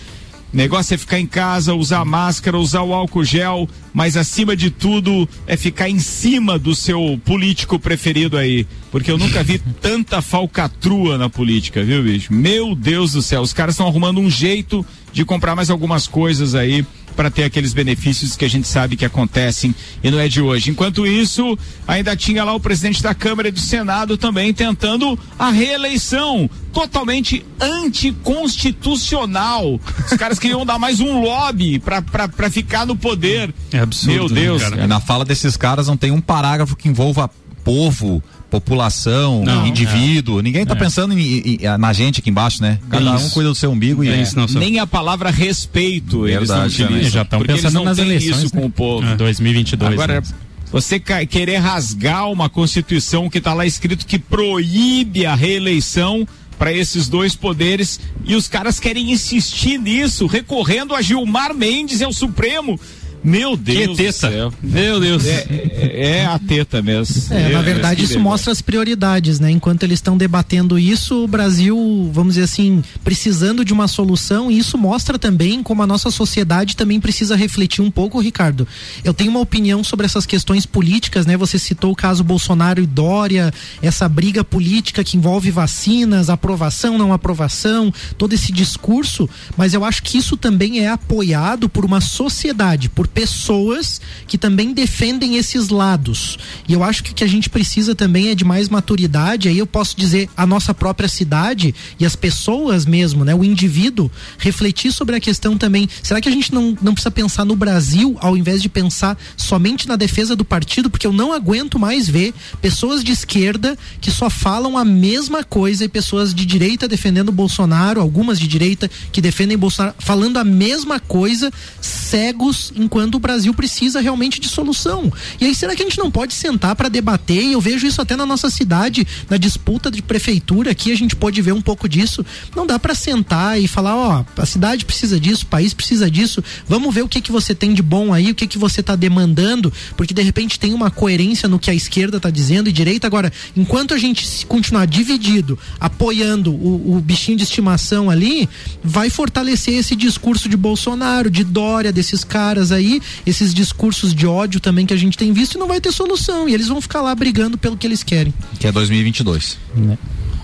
[0.53, 5.27] Negócio é ficar em casa, usar máscara, usar o álcool gel, mas acima de tudo
[5.47, 8.67] é ficar em cima do seu político preferido aí.
[8.91, 12.31] Porque eu nunca vi tanta falcatrua na política, viu, bicho?
[12.31, 16.53] Meu Deus do céu, os caras estão arrumando um jeito de comprar mais algumas coisas
[16.53, 16.85] aí
[17.15, 20.71] para ter aqueles benefícios que a gente sabe que acontecem e não é de hoje.
[20.71, 21.57] Enquanto isso,
[21.87, 27.45] ainda tinha lá o presidente da Câmara e do Senado também tentando a reeleição totalmente
[27.61, 29.79] anticonstitucional.
[30.11, 33.53] Os caras queriam dar mais um lobby para ficar no poder.
[33.71, 34.13] É absurdo.
[34.13, 34.63] Meu Deus.
[34.63, 34.87] Né, cara?
[34.87, 37.29] Na fala desses caras não tem um parágrafo que envolva
[37.63, 40.41] povo, população, Não, indivíduo.
[40.41, 40.77] Ninguém tá É.
[40.77, 42.79] pensando em- em- na gente aqui embaixo, né?
[42.89, 43.25] Cada Isso.
[43.25, 47.11] um cuida do seu umbigo e É, nem a palavra respeito eles não Verdade, utilizam.
[47.11, 48.61] Já estão pensando não nas têm eleições, isso né?
[48.61, 49.07] com o povo.
[49.07, 50.27] Ah, 2022, Agora, né?
[50.71, 56.27] você querer rasgar uma constituição que está lá escrito que proíbe a reeleição
[56.59, 62.03] para esses dois poderes e os caras querem insistir nisso, recorrendo a Gilmar Mendes e
[62.03, 62.79] ao Supremo.
[63.23, 64.29] Meu Deus do teta.
[64.31, 64.53] céu.
[64.61, 65.25] Meu Deus.
[65.25, 67.33] É, é- é a teta mesmo.
[67.33, 69.49] É, na É, verdade, que isso mostra as prioridades, né?
[69.49, 74.57] Enquanto eles estão debatendo isso, o Brasil, vamos dizer assim, precisando de uma solução, e
[74.57, 78.67] isso mostra também como a nossa sociedade também precisa refletir um pouco, Ricardo.
[79.03, 81.37] Eu tenho uma opinião sobre essas questões políticas, né?
[81.37, 87.13] Você citou o caso Bolsonaro e Dória, essa briga política que envolve vacinas, aprovação, não
[87.13, 92.89] aprovação, todo esse discurso, mas eu acho que isso também é apoiado por uma sociedade,
[92.89, 96.37] por pessoas que também defendem esses lados.
[96.67, 99.47] E eu acho que o que a gente precisa também é de mais maturidade.
[99.47, 103.35] Aí eu posso dizer a nossa própria cidade e as pessoas mesmo, né?
[103.35, 105.87] O indivíduo refletir sobre a questão também.
[106.01, 109.87] Será que a gente não, não precisa pensar no Brasil ao invés de pensar somente
[109.87, 110.89] na defesa do partido?
[110.89, 115.85] Porque eu não aguento mais ver pessoas de esquerda que só falam a mesma coisa
[115.85, 120.99] e pessoas de direita defendendo Bolsonaro, algumas de direita que defendem Bolsonaro, falando a mesma
[120.99, 121.51] coisa,
[121.81, 125.11] cegos enquanto o Brasil precisa realmente de solução.
[125.39, 127.43] E aí será que a gente não pode sentar para debater?
[127.43, 131.15] E eu vejo isso até na nossa cidade, na disputa de prefeitura aqui a gente
[131.15, 132.25] pode ver um pouco disso.
[132.55, 136.43] Não dá para sentar e falar, ó, a cidade precisa disso, o país precisa disso.
[136.67, 138.95] Vamos ver o que que você tem de bom aí, o que que você tá
[138.95, 143.07] demandando, porque de repente tem uma coerência no que a esquerda tá dizendo e direita
[143.07, 148.49] agora, enquanto a gente continuar dividido, apoiando o, o bichinho de estimação ali,
[148.83, 152.92] vai fortalecer esse discurso de Bolsonaro, de Dória, desses caras aí,
[153.25, 156.47] esses discursos de ódio também que a gente tem visto e não vai ter solução.
[156.49, 158.33] E eles vão ficar lá brigando pelo que eles querem.
[158.59, 159.57] Que é 2022.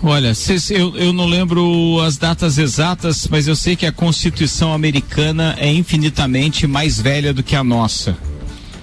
[0.01, 4.73] Olha, cês- eu, eu não lembro as datas exatas, mas eu sei que a Constituição
[4.73, 8.17] americana é infinitamente mais velha do que a nossa.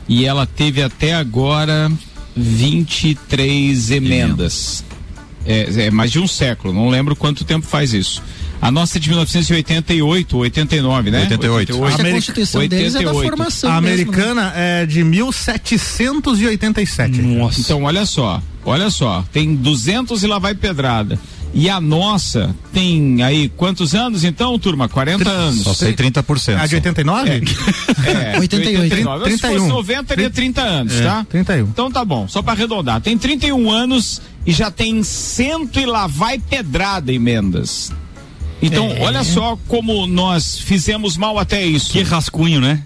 [0.09, 1.91] E ela teve até agora
[2.37, 4.85] 23 emendas.
[5.47, 8.23] É, é mais de um século, não lembro quanto tempo faz isso.
[8.61, 11.21] A nossa é de 1988, 89, né?
[11.23, 11.85] 88.
[11.85, 14.03] Acho que a Constituição deles é da formação A mesmo, né?
[14.17, 17.21] americana é de 1787.
[17.23, 17.61] Nossa.
[17.61, 21.19] Então, olha só, olha só, tem 200 e lá vai pedrada.
[21.55, 24.89] E a nossa tem aí quantos anos então, turma?
[24.91, 25.63] 40 anos.
[25.63, 26.59] Só sei 30%.
[26.59, 27.31] A de 89?
[28.05, 28.81] É, 88.
[28.83, 29.25] 89.
[29.25, 29.69] Se fosse 31.
[29.69, 31.27] 90, teria 30 anos, É, tá?
[31.31, 31.65] 31.
[31.69, 33.01] Então tá bom, só pra arredondar.
[33.01, 37.93] Tem 31 anos e já tem cento e lá vai pedrada emendas.
[38.63, 39.01] Então, É.
[39.03, 41.91] olha só como nós fizemos mal até isso.
[41.91, 42.83] Que rascunho, né?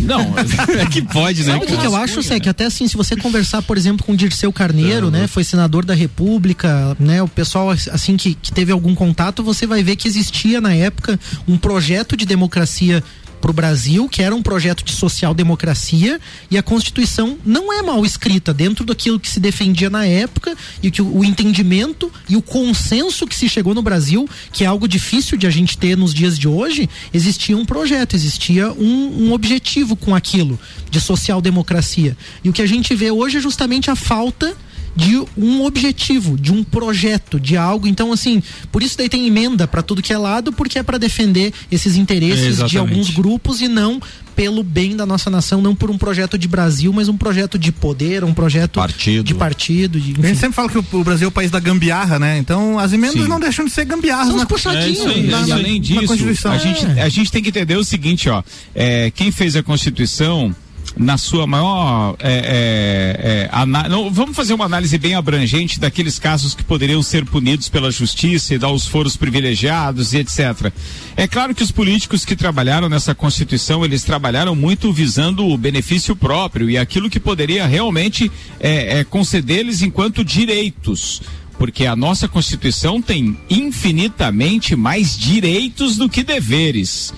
[0.00, 0.20] Não,
[0.78, 1.52] É que pode, né?
[1.52, 2.34] Sabe o que, que eu acho, Sé?
[2.34, 2.40] né?
[2.40, 5.26] Que até assim, se você conversar, por exemplo, com o Dirceu Carneiro, né?
[5.26, 7.22] Foi senador da República, né?
[7.22, 11.18] O pessoal, assim, que, que teve algum contato, você vai ver que existia na época
[11.48, 13.02] um projeto de democracia
[13.44, 16.18] para o Brasil, que era um projeto de social-democracia,
[16.50, 20.90] e a Constituição não é mal escrita dentro daquilo que se defendia na época e
[20.90, 24.88] que o, o entendimento e o consenso que se chegou no Brasil, que é algo
[24.88, 29.32] difícil de a gente ter nos dias de hoje, existia um projeto, existia um, um
[29.34, 30.58] objetivo com aquilo
[30.90, 32.16] de social-democracia.
[32.42, 34.56] E o que a gente vê hoje é justamente a falta
[34.96, 37.86] de um objetivo, de um projeto, de algo.
[37.86, 40.98] Então, assim, por isso daí tem emenda para tudo que é lado, porque é para
[40.98, 42.78] defender esses interesses de Exatamente.
[42.78, 44.00] alguns grupos e não
[44.36, 47.70] pelo bem da nossa nação, não por um projeto de Brasil, mas um projeto de
[47.70, 49.22] poder, um projeto Partido.
[49.24, 50.00] de partido.
[50.00, 52.36] De, A gente sempre fala que o, Brasil é o país da gambiarra, né?
[52.38, 53.28] Então as emendas Sim.
[53.28, 54.28] não deixam de ser gambiarras.
[54.28, 55.06] São na- puxadinhos.
[55.06, 57.02] É na- na- além disso, a gente, É.
[57.02, 58.42] a gente tem que entender o seguinte, ó.
[58.74, 60.54] é, quem fez a Constituição
[60.96, 66.62] na sua maior é, é, é, vamos fazer uma análise bem abrangente daqueles casos que
[66.62, 70.72] poderiam ser punidos pela justiça e dar os foros privilegiados e etc.
[71.16, 76.14] É claro que os políticos que trabalharam nessa Constituição eles trabalharam muito visando o benefício
[76.14, 78.30] próprio e aquilo que poderia realmente
[78.60, 81.22] é, é, conceder-lhes enquanto direitos
[81.58, 87.14] porque a nossa Constituição tem infinitamente mais direitos do que deveres.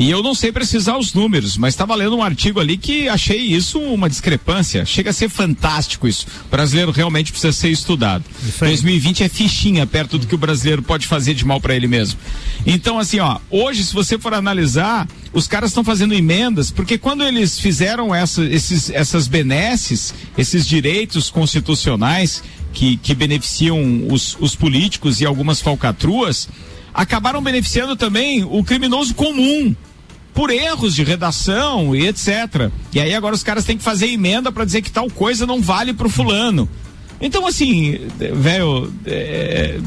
[0.00, 3.36] E eu não sei precisar os números, mas estava lendo um artigo ali que achei
[3.36, 4.82] isso uma discrepância.
[4.86, 6.26] Chega a ser fantástico isso.
[6.46, 8.24] O brasileiro realmente precisa ser estudado.
[8.58, 12.18] 2020 é fichinha perto do que o brasileiro pode fazer de mal para ele mesmo.
[12.64, 17.22] Então, assim, ó, hoje, se você for analisar, os caras estão fazendo emendas, porque quando
[17.22, 22.42] eles fizeram essa, esses, essas benesses, esses direitos constitucionais
[22.72, 26.48] que, que beneficiam os, os políticos e algumas falcatruas,
[26.94, 29.76] acabaram beneficiando também o criminoso comum
[30.34, 32.70] por erros de redação e etc.
[32.92, 35.60] E aí agora os caras têm que fazer emenda para dizer que tal coisa não
[35.60, 36.68] vale pro fulano.
[37.20, 37.98] Então, assim,
[38.34, 38.90] velho.
[39.04, 39.78] É,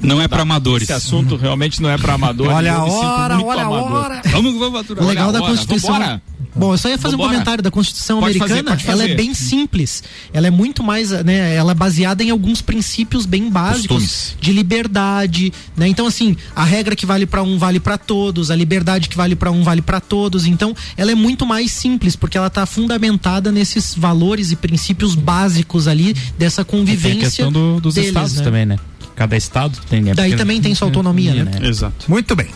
[0.00, 0.84] não é para amadores.
[0.84, 2.52] Esse assunto realmente não é para amadores.
[2.54, 3.92] Olha a Eu me sinto hora, muito olha a amador.
[3.92, 4.22] hora.
[4.30, 5.92] Vamos, vamos legal da Constituição.
[5.92, 6.22] vambora.
[6.58, 7.28] Bom, eu só ia fazer Vambora.
[7.28, 8.76] um comentário da Constituição Pode fazer, americana.
[8.76, 9.16] pode ela é fazer.
[9.16, 10.02] bem simples.
[10.32, 11.54] Ela é muito mais, né?
[11.54, 14.36] Ela é baseada em alguns princípios bem básicos Costumes.
[14.40, 15.86] de liberdade, né?
[15.88, 19.36] Então assim, a regra que vale para um vale para todos, a liberdade que vale
[19.36, 20.46] para um vale para todos.
[20.46, 25.86] Então, ela é muito mais simples porque ela está fundamentada nesses valores e princípios básicos
[25.86, 28.42] ali dessa Tem a convivência questão do- dos deles, estados né?
[28.44, 28.78] também, né?
[29.14, 30.10] Cada estado tem.
[30.10, 31.52] é Daí também tem sua autonomia, né?
[31.62, 32.06] Exato.
[32.08, 32.48] Muito bem.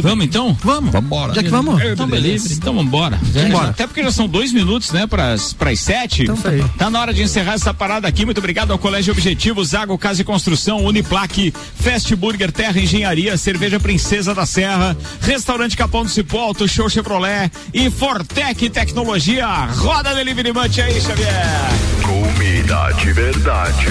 [0.00, 0.56] Vamos então?
[0.62, 0.92] Vamos.
[0.92, 1.34] Vambora.
[1.34, 1.82] Já que vamos.
[1.82, 2.52] Então, beleza.
[2.52, 3.18] Então, vambora.
[3.34, 3.68] Já- Vambora.
[3.70, 6.22] Até porque já são dois minutos, né, pras, pras sete.
[6.22, 6.64] Então tá aí.
[6.78, 8.24] Tá na hora de encerrar essa parada aqui.
[8.24, 13.78] Muito obrigado ao Colégio Objetivo, Zago Casa e Construção, Uniplaque, Fast Burger, Terra Engenharia, Cerveja
[13.80, 19.46] Princesa da Serra, Restaurante Capão do Cipó, Auto Show Chevrolet e Fortec Tecnologia.
[19.76, 21.72] Roda Delivery Munch aí, Xavier.
[22.02, 23.86] Comida de verdade.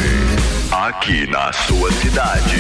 [0.72, 2.56] Aqui na sua cidade.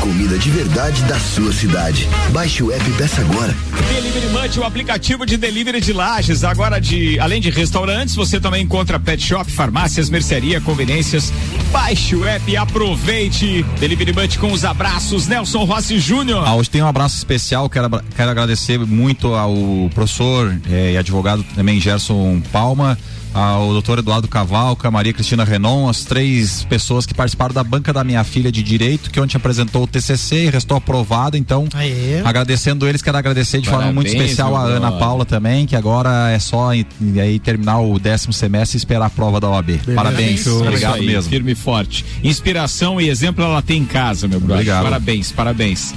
[0.00, 2.08] Comida de verdade da sua cidade.
[2.32, 3.54] Baixe o app e peça agora.
[3.92, 6.44] Delivery Munch, o aplicativo de delivery de lajes.
[6.44, 11.30] Agora, de, além de restaurantes, você também encontra pet shop, farmácias, mercearia, conveniências.
[11.70, 13.62] Baixe o app e aproveite.
[13.78, 15.26] Delivery Munch com os abraços.
[15.26, 16.42] Nelson Rossi Júnior.
[16.46, 19.54] Ah, hoje tem um abraço especial, quero, quero agradecer muito ao
[19.94, 22.96] professor eh, e advogado também Gerson Palma,
[23.32, 28.02] ao doutor Eduardo Cavalca, Maria Cristina Renon, as três pessoas que participaram da banca da
[28.02, 32.20] minha filha de Direito, que ontem apresentou o TCC e restou aprovado, então Aê.
[32.24, 34.92] agradecendo eles, quero agradecer de forma muito Parabéns, especial a Ana.
[34.92, 36.84] Paula também, que agora é só em-
[37.20, 39.80] aí terminar o décimo semestre e esperar a prova da OAB.
[39.94, 41.30] Parabéns, É obrigado aí, mesmo.
[41.30, 42.04] Firme e forte.
[42.24, 44.56] Inspiração e exemplo ela tem em casa, meu brother.
[44.56, 44.82] Obrigado.
[44.84, 45.94] Parabéns, parabéns.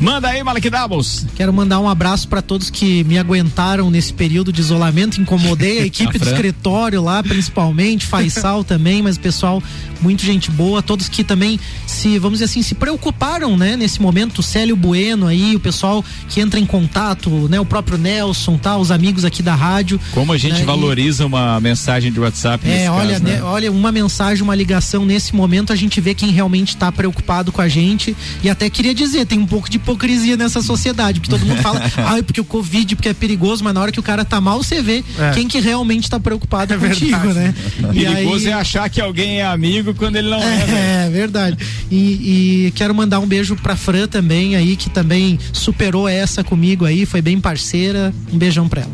[0.00, 1.24] Manda aí, Malek Doubles.
[1.36, 5.20] Quero mandar um abraço para todos que me aguentaram nesse período de isolamento.
[5.20, 9.62] Incomodei a equipe do escritório lá, principalmente, Faisal também, mas o pessoal,
[10.02, 10.82] muito gente boa.
[10.82, 14.40] Todos que também se, vamos dizer assim, se preocuparam, né, nesse momento.
[14.40, 18.76] O Célio Bueno aí, o pessoal que entra em contato, né, o próprio Nelson, tá,
[18.76, 19.98] os amigos aqui da rádio.
[20.12, 23.36] Como a gente né, e- valoriza uma mensagem de WhatsApp nesse É, olha, caso, né?
[23.36, 27.52] né, olha, uma mensagem, uma ligação nesse momento, a gente vê quem realmente está preocupado
[27.52, 28.14] com a gente.
[28.42, 31.80] E até queria dizer, tem um pouco de hipocrisia nessa sociedade, porque todo mundo fala,
[31.98, 34.62] ai, porque o Covid, porque é perigoso, mas na hora que o cara tá mal,
[34.62, 35.30] você vê É.
[35.34, 37.34] quem que realmente tá preocupado contigo, verdade.
[37.34, 37.54] né?
[37.92, 40.56] E Perigoso aí- é achar que alguém é amigo quando ele não é.
[40.64, 40.76] velho.
[40.78, 41.58] é, verdade.
[41.90, 46.84] E, e quero mandar um beijo pra Fran também aí, que também superou essa comigo
[46.84, 48.12] aí, foi bem parceira.
[48.32, 48.90] Um beijão pra ela.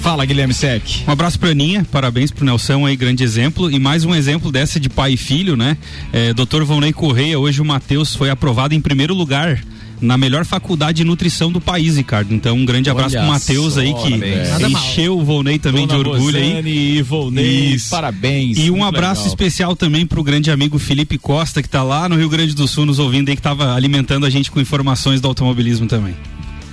[0.00, 0.82] Fala, Guilherme Sec.
[1.08, 3.68] Um abraço pra Aninha, parabéns pro Nelson aí, grande exemplo.
[3.68, 5.76] E mais um exemplo dessa de pai e filho, né?
[6.12, 6.62] É, Dr.
[6.62, 9.60] Volney Correia, hoje o Matheus foi aprovado em primeiro lugar
[10.00, 12.34] na melhor faculdade de nutrição do país, Ricardo.
[12.34, 16.08] Então, um grande abraço Olha pro Matheus aí que encheu o Volney também Dona de
[16.08, 16.48] orgulho aí.
[16.50, 17.90] Rosane e Volney, Isso.
[17.90, 18.58] parabéns.
[18.58, 19.34] E um abraço legal.
[19.34, 22.86] especial também pro grande amigo Felipe Costa, que tá lá no Rio Grande do Sul
[22.86, 26.14] nos ouvindo aí, que tava alimentando a gente com informações do automobilismo também.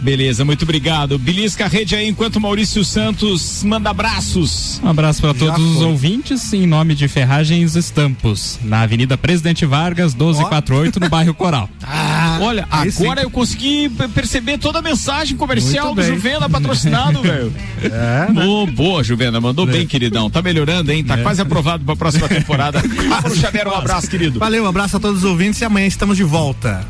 [0.01, 1.17] Beleza, muito obrigado.
[1.17, 4.79] Belisca a rede aí enquanto Maurício Santos manda abraços.
[4.83, 5.85] Um abraço para todos os foi.
[5.85, 11.69] ouvintes em nome de Ferragens Estampos, na Avenida Presidente Vargas, 1248, no bairro Coral.
[12.41, 13.25] Olha, aí agora sim.
[13.25, 16.03] eu consegui perceber toda a mensagem comercial do.
[16.03, 17.53] Juvena patrocinado, velho.
[17.83, 20.29] É, Boa, boa, Juvena, mandou bem, queridão.
[20.29, 21.03] Tá melhorando, hein?
[21.03, 22.79] Tá quase aprovado pra próxima temporada.
[23.11, 24.39] Álvaro Xavier, um abraço, querido.
[24.39, 26.85] Valeu, um abraço a todos os ouvintes e amanhã estamos de volta.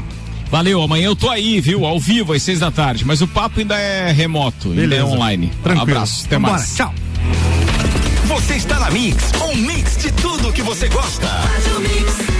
[0.50, 1.86] Valeu, amanhã eu tô aí, viu?
[1.86, 3.04] Ao vivo, às seis da tarde.
[3.06, 5.06] Mas o papo ainda é remoto, ainda é Beleza.
[5.06, 5.52] online.
[5.64, 5.82] Tranquilo.
[5.98, 6.76] Abraço, até Vambora, mais.
[6.76, 6.94] Tchau.
[8.28, 11.28] Você está na Mix, um mix de tudo que você gosta.
[11.28, 12.35] Faz o mix.